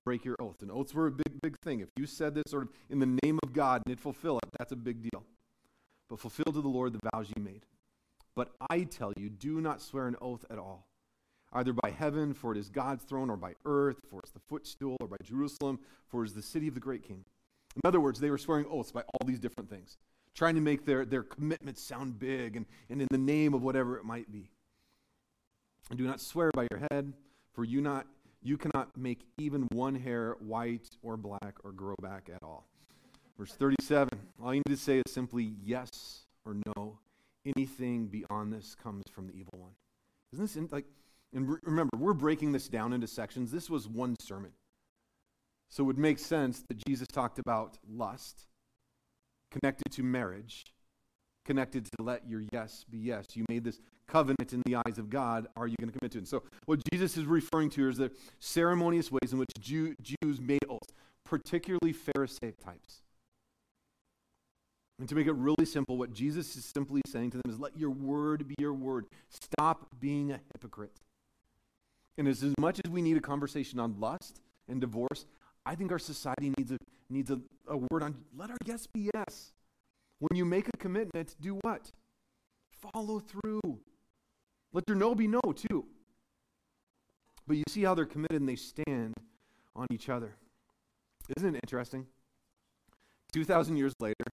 break 0.04 0.24
your 0.24 0.36
oath. 0.40 0.62
And 0.62 0.70
oaths 0.70 0.94
were 0.94 1.06
a 1.06 1.12
big, 1.12 1.40
big 1.42 1.58
thing. 1.60 1.80
If 1.80 1.88
you 1.96 2.06
said 2.06 2.34
this 2.34 2.44
sort 2.48 2.64
of 2.64 2.70
in 2.90 2.98
the 2.98 3.18
name 3.22 3.38
of 3.42 3.52
God 3.52 3.82
and 3.86 3.92
it 3.92 4.00
fulfill 4.00 4.38
it, 4.38 4.48
that's 4.58 4.72
a 4.72 4.76
big 4.76 5.02
deal. 5.02 5.24
But 6.08 6.18
fulfill 6.18 6.52
to 6.52 6.60
the 6.60 6.68
Lord 6.68 6.92
the 6.92 7.10
vows 7.12 7.28
you 7.34 7.42
made. 7.42 7.64
But 8.34 8.50
I 8.70 8.84
tell 8.84 9.12
you, 9.16 9.28
do 9.28 9.60
not 9.60 9.82
swear 9.82 10.08
an 10.08 10.16
oath 10.20 10.44
at 10.50 10.58
all, 10.58 10.86
either 11.52 11.72
by 11.72 11.90
heaven, 11.90 12.34
for 12.34 12.52
it 12.52 12.58
is 12.58 12.68
God's 12.68 13.04
throne, 13.04 13.30
or 13.30 13.36
by 13.36 13.54
earth, 13.64 14.00
for 14.10 14.20
it's 14.20 14.32
the 14.32 14.40
footstool, 14.40 14.96
or 15.00 15.06
by 15.06 15.16
Jerusalem, 15.22 15.78
for 16.08 16.22
it 16.22 16.28
is 16.28 16.34
the 16.34 16.42
city 16.42 16.68
of 16.68 16.74
the 16.74 16.80
great 16.80 17.02
king. 17.02 17.24
In 17.76 17.82
other 17.84 18.00
words, 18.00 18.20
they 18.20 18.30
were 18.30 18.38
swearing 18.38 18.66
oaths 18.70 18.92
by 18.92 19.02
all 19.02 19.26
these 19.26 19.40
different 19.40 19.70
things, 19.70 19.98
trying 20.34 20.54
to 20.54 20.60
make 20.60 20.84
their, 20.84 21.04
their 21.04 21.22
commitments 21.22 21.82
sound 21.82 22.18
big 22.18 22.56
and, 22.56 22.66
and 22.90 23.00
in 23.00 23.08
the 23.10 23.18
name 23.18 23.54
of 23.54 23.62
whatever 23.62 23.96
it 23.96 24.04
might 24.04 24.30
be. 24.30 24.50
And 25.90 25.98
do 25.98 26.06
not 26.06 26.20
swear 26.20 26.50
by 26.54 26.66
your 26.70 26.82
head, 26.90 27.12
for 27.52 27.64
you 27.64 27.80
not 27.80 28.06
you 28.42 28.56
cannot 28.56 28.96
make 28.96 29.20
even 29.38 29.68
one 29.72 29.94
hair 29.94 30.36
white 30.40 30.88
or 31.02 31.16
black 31.16 31.54
or 31.62 31.72
grow 31.72 31.94
back 32.02 32.28
at 32.34 32.42
all. 32.42 32.66
Verse 33.38 33.52
37, 33.52 34.08
all 34.42 34.52
you 34.52 34.62
need 34.66 34.76
to 34.76 34.82
say 34.82 34.98
is 34.98 35.12
simply 35.12 35.54
yes 35.64 35.88
or 36.44 36.56
no. 36.76 36.98
Anything 37.56 38.06
beyond 38.06 38.52
this 38.52 38.74
comes 38.74 39.04
from 39.12 39.26
the 39.26 39.34
evil 39.34 39.58
one. 39.58 39.72
Isn't 40.32 40.44
this 40.44 40.56
in, 40.56 40.68
like, 40.70 40.86
and 41.34 41.56
remember, 41.62 41.96
we're 41.96 42.12
breaking 42.12 42.52
this 42.52 42.68
down 42.68 42.92
into 42.92 43.06
sections. 43.06 43.50
This 43.50 43.70
was 43.70 43.88
one 43.88 44.16
sermon. 44.20 44.52
So 45.70 45.82
it 45.82 45.86
would 45.86 45.98
make 45.98 46.18
sense 46.18 46.62
that 46.68 46.84
Jesus 46.86 47.08
talked 47.08 47.38
about 47.38 47.78
lust, 47.90 48.46
connected 49.50 49.90
to 49.92 50.02
marriage, 50.02 50.64
connected 51.46 51.86
to 51.86 52.02
let 52.02 52.28
your 52.28 52.42
yes 52.52 52.84
be 52.90 52.98
yes. 52.98 53.24
You 53.34 53.46
made 53.48 53.64
this 53.64 53.80
covenant 54.06 54.52
in 54.52 54.62
the 54.66 54.76
eyes 54.76 54.98
of 54.98 55.08
God. 55.08 55.46
Are 55.56 55.66
you 55.66 55.76
going 55.80 55.90
to 55.90 55.98
commit 55.98 56.12
to 56.12 56.18
it? 56.18 56.20
And 56.20 56.28
so, 56.28 56.42
what 56.66 56.80
Jesus 56.92 57.16
is 57.16 57.24
referring 57.24 57.70
to 57.70 57.88
is 57.88 57.96
the 57.96 58.10
ceremonious 58.38 59.10
ways 59.10 59.32
in 59.32 59.38
which 59.38 59.50
Jew, 59.58 59.94
Jews 60.02 60.40
made 60.40 60.64
oaths, 60.68 60.92
particularly 61.24 61.94
Pharisaic 61.94 62.62
types. 62.62 63.00
And 64.98 65.08
to 65.08 65.14
make 65.14 65.26
it 65.26 65.32
really 65.32 65.64
simple, 65.64 65.96
what 65.96 66.12
Jesus 66.12 66.54
is 66.54 66.64
simply 66.64 67.00
saying 67.08 67.30
to 67.30 67.38
them 67.38 67.50
is 67.50 67.58
let 67.58 67.76
your 67.78 67.90
word 67.90 68.46
be 68.46 68.54
your 68.58 68.74
word. 68.74 69.06
Stop 69.30 69.86
being 69.98 70.30
a 70.30 70.40
hypocrite. 70.52 71.00
And 72.18 72.28
as, 72.28 72.42
as 72.42 72.54
much 72.58 72.80
as 72.84 72.90
we 72.90 73.02
need 73.02 73.16
a 73.16 73.20
conversation 73.20 73.80
on 73.80 73.98
lust 73.98 74.40
and 74.68 74.80
divorce, 74.80 75.26
I 75.64 75.74
think 75.74 75.92
our 75.92 75.98
society 75.98 76.52
needs 76.56 76.72
a, 76.72 76.78
needs 77.08 77.30
a, 77.30 77.40
a 77.68 77.76
word 77.76 78.02
on 78.02 78.16
let 78.36 78.50
our 78.50 78.56
yes 78.64 78.86
be 78.86 79.10
yes. 79.14 79.52
When 80.18 80.36
you 80.36 80.44
make 80.44 80.68
a 80.68 80.76
commitment, 80.76 81.34
do 81.40 81.58
what? 81.62 81.90
Follow 82.92 83.20
through. 83.20 83.80
Let 84.72 84.84
your 84.88 84.96
no 84.96 85.14
be 85.14 85.26
no, 85.26 85.40
too. 85.54 85.84
But 87.46 87.56
you 87.56 87.64
see 87.68 87.82
how 87.82 87.94
they're 87.94 88.06
committed 88.06 88.40
and 88.40 88.48
they 88.48 88.56
stand 88.56 89.14
on 89.74 89.86
each 89.90 90.08
other. 90.08 90.36
Isn't 91.36 91.54
it 91.54 91.60
interesting? 91.64 92.06
2,000 93.32 93.76
years 93.76 93.94
later, 94.00 94.24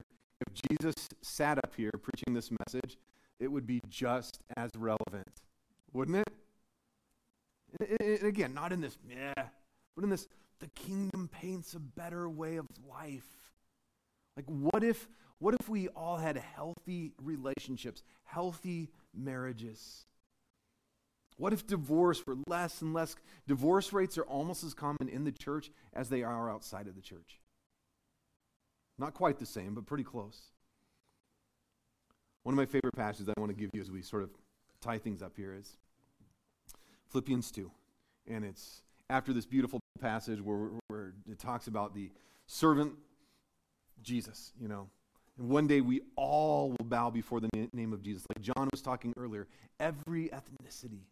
if 0.46 0.54
Jesus 0.70 1.08
sat 1.22 1.58
up 1.58 1.74
here 1.76 1.92
preaching 2.02 2.34
this 2.34 2.50
message, 2.52 2.98
it 3.39 3.48
would 3.48 3.65
be 3.65 3.82
just 3.89 4.39
as 4.58 4.70
relevant, 4.78 5.42
wouldn't 5.94 6.18
it? 6.18 6.34
And 7.80 8.24
again, 8.24 8.54
not 8.54 8.72
in 8.72 8.82
this, 8.82 8.98
yeah, 9.08 9.34
but 9.96 10.04
in 10.04 10.10
this, 10.10 10.28
the 10.60 10.68
kingdom 10.70 11.30
paints 11.32 11.74
a 11.74 11.80
better 11.80 12.30
way 12.30 12.58
of 12.58 12.66
life. 12.90 13.28
Like, 14.36 14.46
what 14.48 14.84
if, 14.84 15.08
what 15.40 15.56
if 15.60 15.70
we 15.70 15.88
all 15.90 16.18
had 16.18 16.38
healthy 16.38 17.14
relationships, 17.22 18.04
healthy 18.24 18.90
marriages? 19.14 20.06
What 21.38 21.54
if 21.54 21.66
divorce 21.66 22.26
were 22.28 22.36
less 22.48 22.82
and 22.82 22.94
less? 22.94 23.16
Divorce 23.48 23.94
rates 23.94 24.18
are 24.18 24.24
almost 24.24 24.64
as 24.64 24.74
common 24.74 25.08
in 25.10 25.24
the 25.24 25.32
church 25.32 25.72
as 25.94 26.10
they 26.10 26.24
are 26.24 26.50
outside 26.52 26.88
of 26.88 26.96
the 26.96 27.02
church. 27.02 27.40
Not 28.98 29.14
quite 29.14 29.40
the 29.40 29.46
same, 29.46 29.74
but 29.74 29.86
pretty 29.86 30.04
close. 30.04 30.52
One 32.44 32.54
of 32.54 32.58
my 32.58 32.66
favorite 32.66 32.96
passages 32.96 33.30
I 33.30 33.40
want 33.40 33.52
to 33.52 33.58
give 33.58 33.70
you 33.74 33.80
as 33.82 33.90
we 33.90 34.02
sort 34.02 34.24
of 34.24 34.32
tie 34.82 34.98
things 34.98 35.22
up 35.22 35.34
here 35.38 35.54
is 35.54 35.78
Philippians 37.10 37.52
2. 37.52 37.72
And 38.28 38.45
it's 38.45 38.82
after 39.10 39.34
this 39.34 39.45
beautiful 39.45 39.80
passage 40.00 40.41
where, 40.41 40.69
where 40.88 41.13
it 41.30 41.39
talks 41.39 41.67
about 41.67 41.93
the 41.93 42.12
servant 42.48 42.93
Jesus, 44.02 44.54
you 44.60 44.67
know. 44.67 44.88
And 45.38 45.50
one 45.50 45.67
day 45.67 45.82
we 45.82 46.02
all 46.15 46.69
will 46.72 46.86
bow 46.86 47.10
before 47.10 47.39
the 47.39 47.50
name 47.74 47.93
of 47.93 48.02
Jesus. 48.02 48.26
Like 48.36 48.43
John 48.43 48.69
was 48.72 48.82
talking 48.82 49.13
earlier, 49.17 49.48
every 49.80 50.30
ethnicity, 50.30 51.04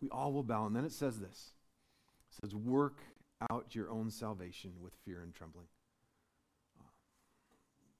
we 0.00 0.08
all 0.10 0.32
will 0.32 0.42
bow. 0.42 0.66
And 0.66 0.74
then 0.74 0.84
it 0.84 0.92
says 0.92 1.18
this 1.18 1.52
it 2.30 2.40
says, 2.42 2.54
Work 2.54 3.00
out 3.50 3.74
your 3.74 3.90
own 3.90 4.10
salvation 4.10 4.72
with 4.80 4.92
fear 5.04 5.20
and 5.22 5.34
trembling. 5.34 5.66
Uh, 6.78 6.84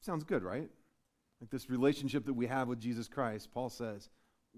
sounds 0.01 0.25
good, 0.25 0.43
right? 0.43 0.71
Like 1.41 1.51
this 1.51 1.69
relationship 1.69 2.25
that 2.27 2.35
we 2.35 2.47
have 2.47 2.69
with 2.69 2.81
Jesus 2.81 3.09
Christ, 3.09 3.49
Paul 3.53 3.69
says, 3.69 4.09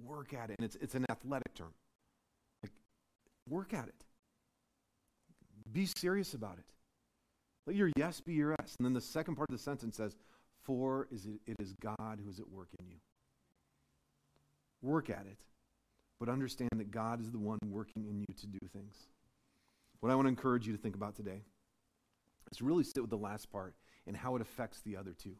work 0.02 0.34
at 0.34 0.50
it. 0.50 0.56
And 0.58 0.66
it's, 0.66 0.76
it's 0.76 0.94
an 0.94 1.06
athletic 1.10 1.54
term. 1.54 1.72
Work 3.48 3.74
at 3.74 3.88
it. 3.88 4.04
Be 5.70 5.86
serious 5.86 6.34
about 6.34 6.58
it. 6.58 6.64
Let 7.66 7.76
your 7.76 7.90
yes 7.96 8.20
be 8.20 8.34
your 8.34 8.54
yes. 8.58 8.76
And 8.78 8.84
then 8.84 8.92
the 8.92 9.00
second 9.00 9.36
part 9.36 9.48
of 9.50 9.56
the 9.56 9.62
sentence 9.62 9.96
says, 9.96 10.16
For 10.62 11.08
is 11.10 11.26
it, 11.26 11.40
it 11.46 11.56
is 11.58 11.74
God 11.80 12.20
who 12.22 12.30
is 12.30 12.38
at 12.38 12.48
work 12.48 12.68
in 12.78 12.86
you. 12.86 12.96
Work 14.82 15.08
at 15.08 15.26
it, 15.26 15.40
but 16.20 16.28
understand 16.28 16.70
that 16.76 16.90
God 16.90 17.20
is 17.20 17.30
the 17.30 17.38
one 17.38 17.58
working 17.66 18.06
in 18.06 18.20
you 18.20 18.34
to 18.38 18.46
do 18.46 18.58
things. 18.72 18.94
What 20.00 20.12
I 20.12 20.14
want 20.14 20.26
to 20.26 20.30
encourage 20.30 20.66
you 20.66 20.76
to 20.76 20.78
think 20.78 20.94
about 20.94 21.14
today 21.14 21.40
is 22.52 22.60
really 22.60 22.84
sit 22.84 23.00
with 23.00 23.10
the 23.10 23.16
last 23.16 23.50
part 23.50 23.74
and 24.06 24.14
how 24.14 24.36
it 24.36 24.42
affects 24.42 24.80
the 24.82 24.96
other 24.96 25.12
two. 25.12 25.36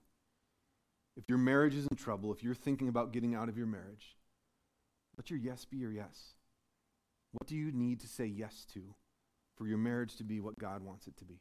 If 1.16 1.28
your 1.28 1.38
marriage 1.38 1.74
is 1.74 1.86
in 1.86 1.96
trouble, 1.96 2.32
if 2.32 2.42
you're 2.42 2.54
thinking 2.54 2.88
about 2.88 3.12
getting 3.12 3.34
out 3.34 3.50
of 3.50 3.58
your 3.58 3.66
marriage, 3.66 4.16
let 5.16 5.30
your 5.30 5.38
yes 5.38 5.64
be 5.64 5.76
your 5.76 5.92
yes. 5.92 6.34
What 7.34 7.46
do 7.46 7.56
you 7.56 7.70
need 7.72 8.00
to 8.00 8.08
say 8.08 8.26
yes 8.26 8.64
to 8.74 8.94
for 9.56 9.66
your 9.66 9.78
marriage 9.78 10.16
to 10.16 10.24
be 10.24 10.40
what 10.40 10.58
God 10.58 10.82
wants 10.82 11.06
it 11.06 11.16
to 11.18 11.24
be. 11.24 11.40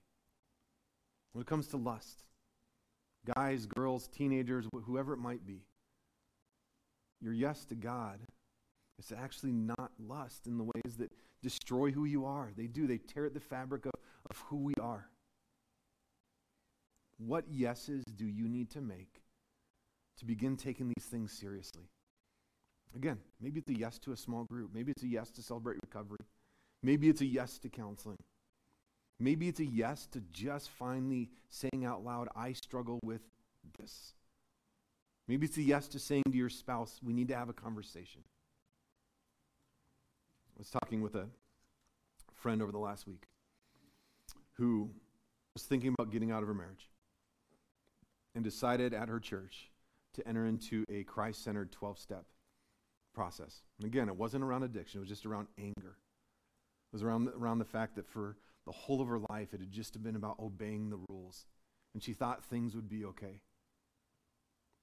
When 1.32 1.42
it 1.42 1.48
comes 1.48 1.68
to 1.68 1.78
lust, 1.78 2.24
guys, 3.36 3.66
girls, 3.66 4.08
teenagers, 4.08 4.66
wh- 4.66 4.86
whoever 4.86 5.14
it 5.14 5.20
might 5.20 5.46
be, 5.46 5.62
your 7.22 7.34
yes 7.34 7.66
to 7.66 7.76
God 7.76 8.20
is 9.00 9.08
to 9.08 9.18
actually 9.18 9.54
not 9.54 9.92
lust 10.00 10.46
in 10.46 10.58
the 10.58 10.64
ways 10.64 10.98
that 10.98 11.12
destroy 11.42 11.92
who 11.92 12.06
you 12.06 12.26
are. 12.26 12.52
They 12.56 12.68
do. 12.68 12.86
They 12.86 13.00
tear 13.00 13.26
at 13.26 13.34
the 13.34 13.40
fabric 13.40 13.86
of, 13.86 13.94
of 14.30 14.38
who 14.48 14.58
we 14.58 14.74
are. 14.80 15.08
What 17.18 17.46
yeses 17.50 18.04
do 18.16 18.26
you 18.26 18.48
need 18.48 18.70
to 18.72 18.82
make 18.82 19.22
to 20.20 20.26
begin 20.26 20.58
taking 20.58 20.90
these 20.96 21.06
things 21.06 21.32
seriously? 21.32 21.90
Again, 22.96 23.18
maybe 23.42 23.60
it's 23.60 23.70
a 23.70 23.80
yes 23.80 23.98
to 24.00 24.12
a 24.12 24.18
small 24.18 24.46
group. 24.46 24.72
Maybe 24.74 24.92
it's 24.92 25.04
a 25.04 25.08
yes 25.08 25.32
to 25.32 25.42
celebrate 25.42 25.78
recovery. 25.84 26.20
Maybe 26.84 27.10
it's 27.10 27.22
a 27.22 27.26
yes 27.26 27.58
to 27.60 27.70
counseling. 27.70 28.18
Maybe 29.20 29.48
it's 29.48 29.60
a 29.60 29.66
yes 29.66 30.08
to 30.08 30.22
just 30.32 30.70
finally 30.70 31.30
saying 31.50 31.86
out 31.86 32.04
loud, 32.04 32.28
I 32.36 32.54
struggle 32.54 33.00
with 33.04 33.22
this. 33.80 34.14
Maybe 35.28 35.46
it's 35.46 35.58
a 35.58 35.62
yes 35.62 35.88
to 35.90 36.00
saying 36.00 36.24
to 36.30 36.38
your 36.38 36.50
spouse, 36.50 37.00
we 37.02 37.14
need 37.14 37.30
to 37.30 37.36
have 37.36 37.50
a 37.50 37.54
conversation. 37.54 38.22
I 40.56 40.60
was 40.60 40.70
talking 40.70 41.02
with 41.02 41.16
a 41.16 41.28
friend 42.34 42.62
over 42.62 42.72
the 42.72 42.80
last 42.80 43.08
week 43.08 43.24
who 44.54 44.90
was 45.54 45.64
thinking 45.64 45.96
about 45.98 46.12
getting 46.12 46.32
out 46.32 46.44
of 46.44 46.48
her 46.48 46.54
marriage 46.54 46.90
and 48.36 48.44
decided 48.44 48.94
at 48.94 49.08
her 49.10 49.20
church 49.20 49.72
to 50.16 50.28
enter 50.28 50.46
into 50.46 50.84
a 50.92 51.04
Christ 51.04 51.44
centered 51.44 51.72
12 51.72 51.98
step 51.98 52.26
process. 53.14 53.64
And 53.80 53.88
again, 53.88 54.10
it 54.10 54.16
wasn't 54.16 54.44
around 54.44 54.64
addiction, 54.64 55.00
it 55.00 55.02
was 55.02 55.10
just 55.10 55.26
around 55.26 55.48
anger. 55.58 55.98
It 56.92 56.94
was 56.94 57.04
around, 57.04 57.30
around 57.30 57.60
the 57.60 57.66
fact 57.66 57.96
that 57.96 58.08
for 58.08 58.38
the 58.66 58.72
whole 58.72 59.02
of 59.02 59.08
her 59.08 59.20
life, 59.30 59.54
it 59.54 59.60
had 59.60 59.72
just 59.72 60.02
been 60.04 60.16
about 60.16 60.40
obeying 60.40 60.90
the 60.90 61.00
rules. 61.10 61.46
And 61.94 62.02
she 62.02 62.14
thought 62.14 62.44
things 62.46 62.76
would 62.76 62.90
be 62.90 63.06
okay. 63.06 63.42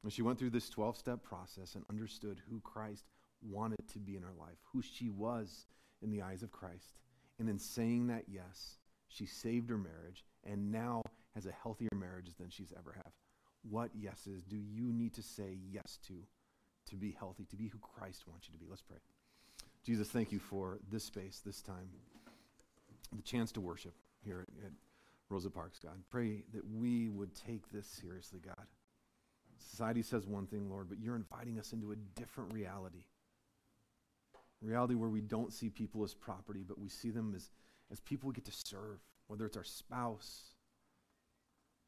And 0.02 0.12
she 0.12 0.22
went 0.22 0.38
through 0.38 0.50
this 0.50 0.70
12 0.70 0.96
step 0.96 1.22
process 1.22 1.74
and 1.74 1.84
understood 1.90 2.40
who 2.48 2.60
Christ 2.60 3.04
wanted 3.42 3.86
to 3.92 3.98
be 3.98 4.16
in 4.16 4.22
her 4.22 4.34
life, 4.38 4.58
who 4.72 4.82
she 4.82 5.08
was 5.08 5.66
in 6.02 6.10
the 6.10 6.22
eyes 6.22 6.42
of 6.42 6.50
Christ. 6.50 6.98
And 7.38 7.48
in 7.48 7.58
saying 7.58 8.06
that 8.08 8.24
yes, 8.28 8.78
she 9.08 9.26
saved 9.26 9.70
her 9.70 9.78
marriage 9.78 10.24
and 10.44 10.70
now 10.70 11.02
has 11.34 11.46
a 11.46 11.52
healthier 11.52 11.88
marriage 11.94 12.32
than 12.38 12.50
she's 12.50 12.72
ever 12.78 12.92
had. 12.92 13.12
What 13.62 13.90
yeses 13.94 14.42
do 14.42 14.56
you 14.56 14.92
need 14.92 15.14
to 15.14 15.22
say 15.22 15.58
yes 15.70 15.98
to 16.08 16.14
to 16.90 16.96
be 16.96 17.16
healthy, 17.18 17.44
to 17.50 17.56
be 17.56 17.68
who 17.68 17.78
Christ 17.78 18.24
wants 18.26 18.48
you 18.48 18.52
to 18.52 18.58
be? 18.58 18.66
Let's 18.68 18.82
pray. 18.82 18.98
Jesus, 19.84 20.08
thank 20.08 20.30
you 20.30 20.38
for 20.38 20.78
this 20.90 21.04
space, 21.04 21.40
this 21.44 21.62
time, 21.62 21.88
the 23.16 23.22
chance 23.22 23.50
to 23.52 23.60
worship 23.60 23.94
here 24.24 24.46
at, 24.64 24.72
Rosa 25.30 25.48
Parks, 25.48 25.78
God. 25.78 25.92
Pray 26.10 26.42
that 26.52 26.68
we 26.68 27.08
would 27.08 27.32
take 27.36 27.70
this 27.70 27.86
seriously, 27.86 28.40
God. 28.44 28.66
Society 29.58 30.02
says 30.02 30.26
one 30.26 30.46
thing, 30.46 30.68
Lord, 30.68 30.88
but 30.88 30.98
you're 30.98 31.14
inviting 31.14 31.56
us 31.60 31.72
into 31.72 31.92
a 31.92 31.96
different 32.18 32.52
reality. 32.52 33.04
Reality 34.60 34.96
where 34.96 35.08
we 35.08 35.20
don't 35.20 35.52
see 35.52 35.70
people 35.70 36.02
as 36.02 36.14
property, 36.14 36.64
but 36.66 36.80
we 36.80 36.88
see 36.88 37.10
them 37.10 37.32
as, 37.36 37.48
as 37.92 38.00
people 38.00 38.28
we 38.28 38.34
get 38.34 38.44
to 38.46 38.52
serve, 38.52 38.98
whether 39.28 39.46
it's 39.46 39.56
our 39.56 39.62
spouse, 39.62 40.54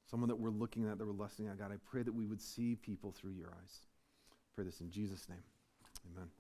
someone 0.09 0.29
that 0.29 0.37
we're 0.37 0.51
looking 0.51 0.87
at, 0.87 0.99
that 0.99 1.07
we're 1.07 1.13
lusting 1.13 1.49
at. 1.49 1.59
God, 1.59 1.73
I 1.73 1.79
pray 1.85 2.05
that 2.05 2.15
we 2.15 2.27
would 2.27 2.41
see 2.41 2.77
people 2.77 3.11
through 3.11 3.33
your 3.33 3.49
eyes. 3.49 3.81
Pray 4.55 4.65
this 4.65 4.81
in 4.81 4.91
Jesus' 4.91 5.29
name. 5.29 5.43
Amen. 6.13 6.33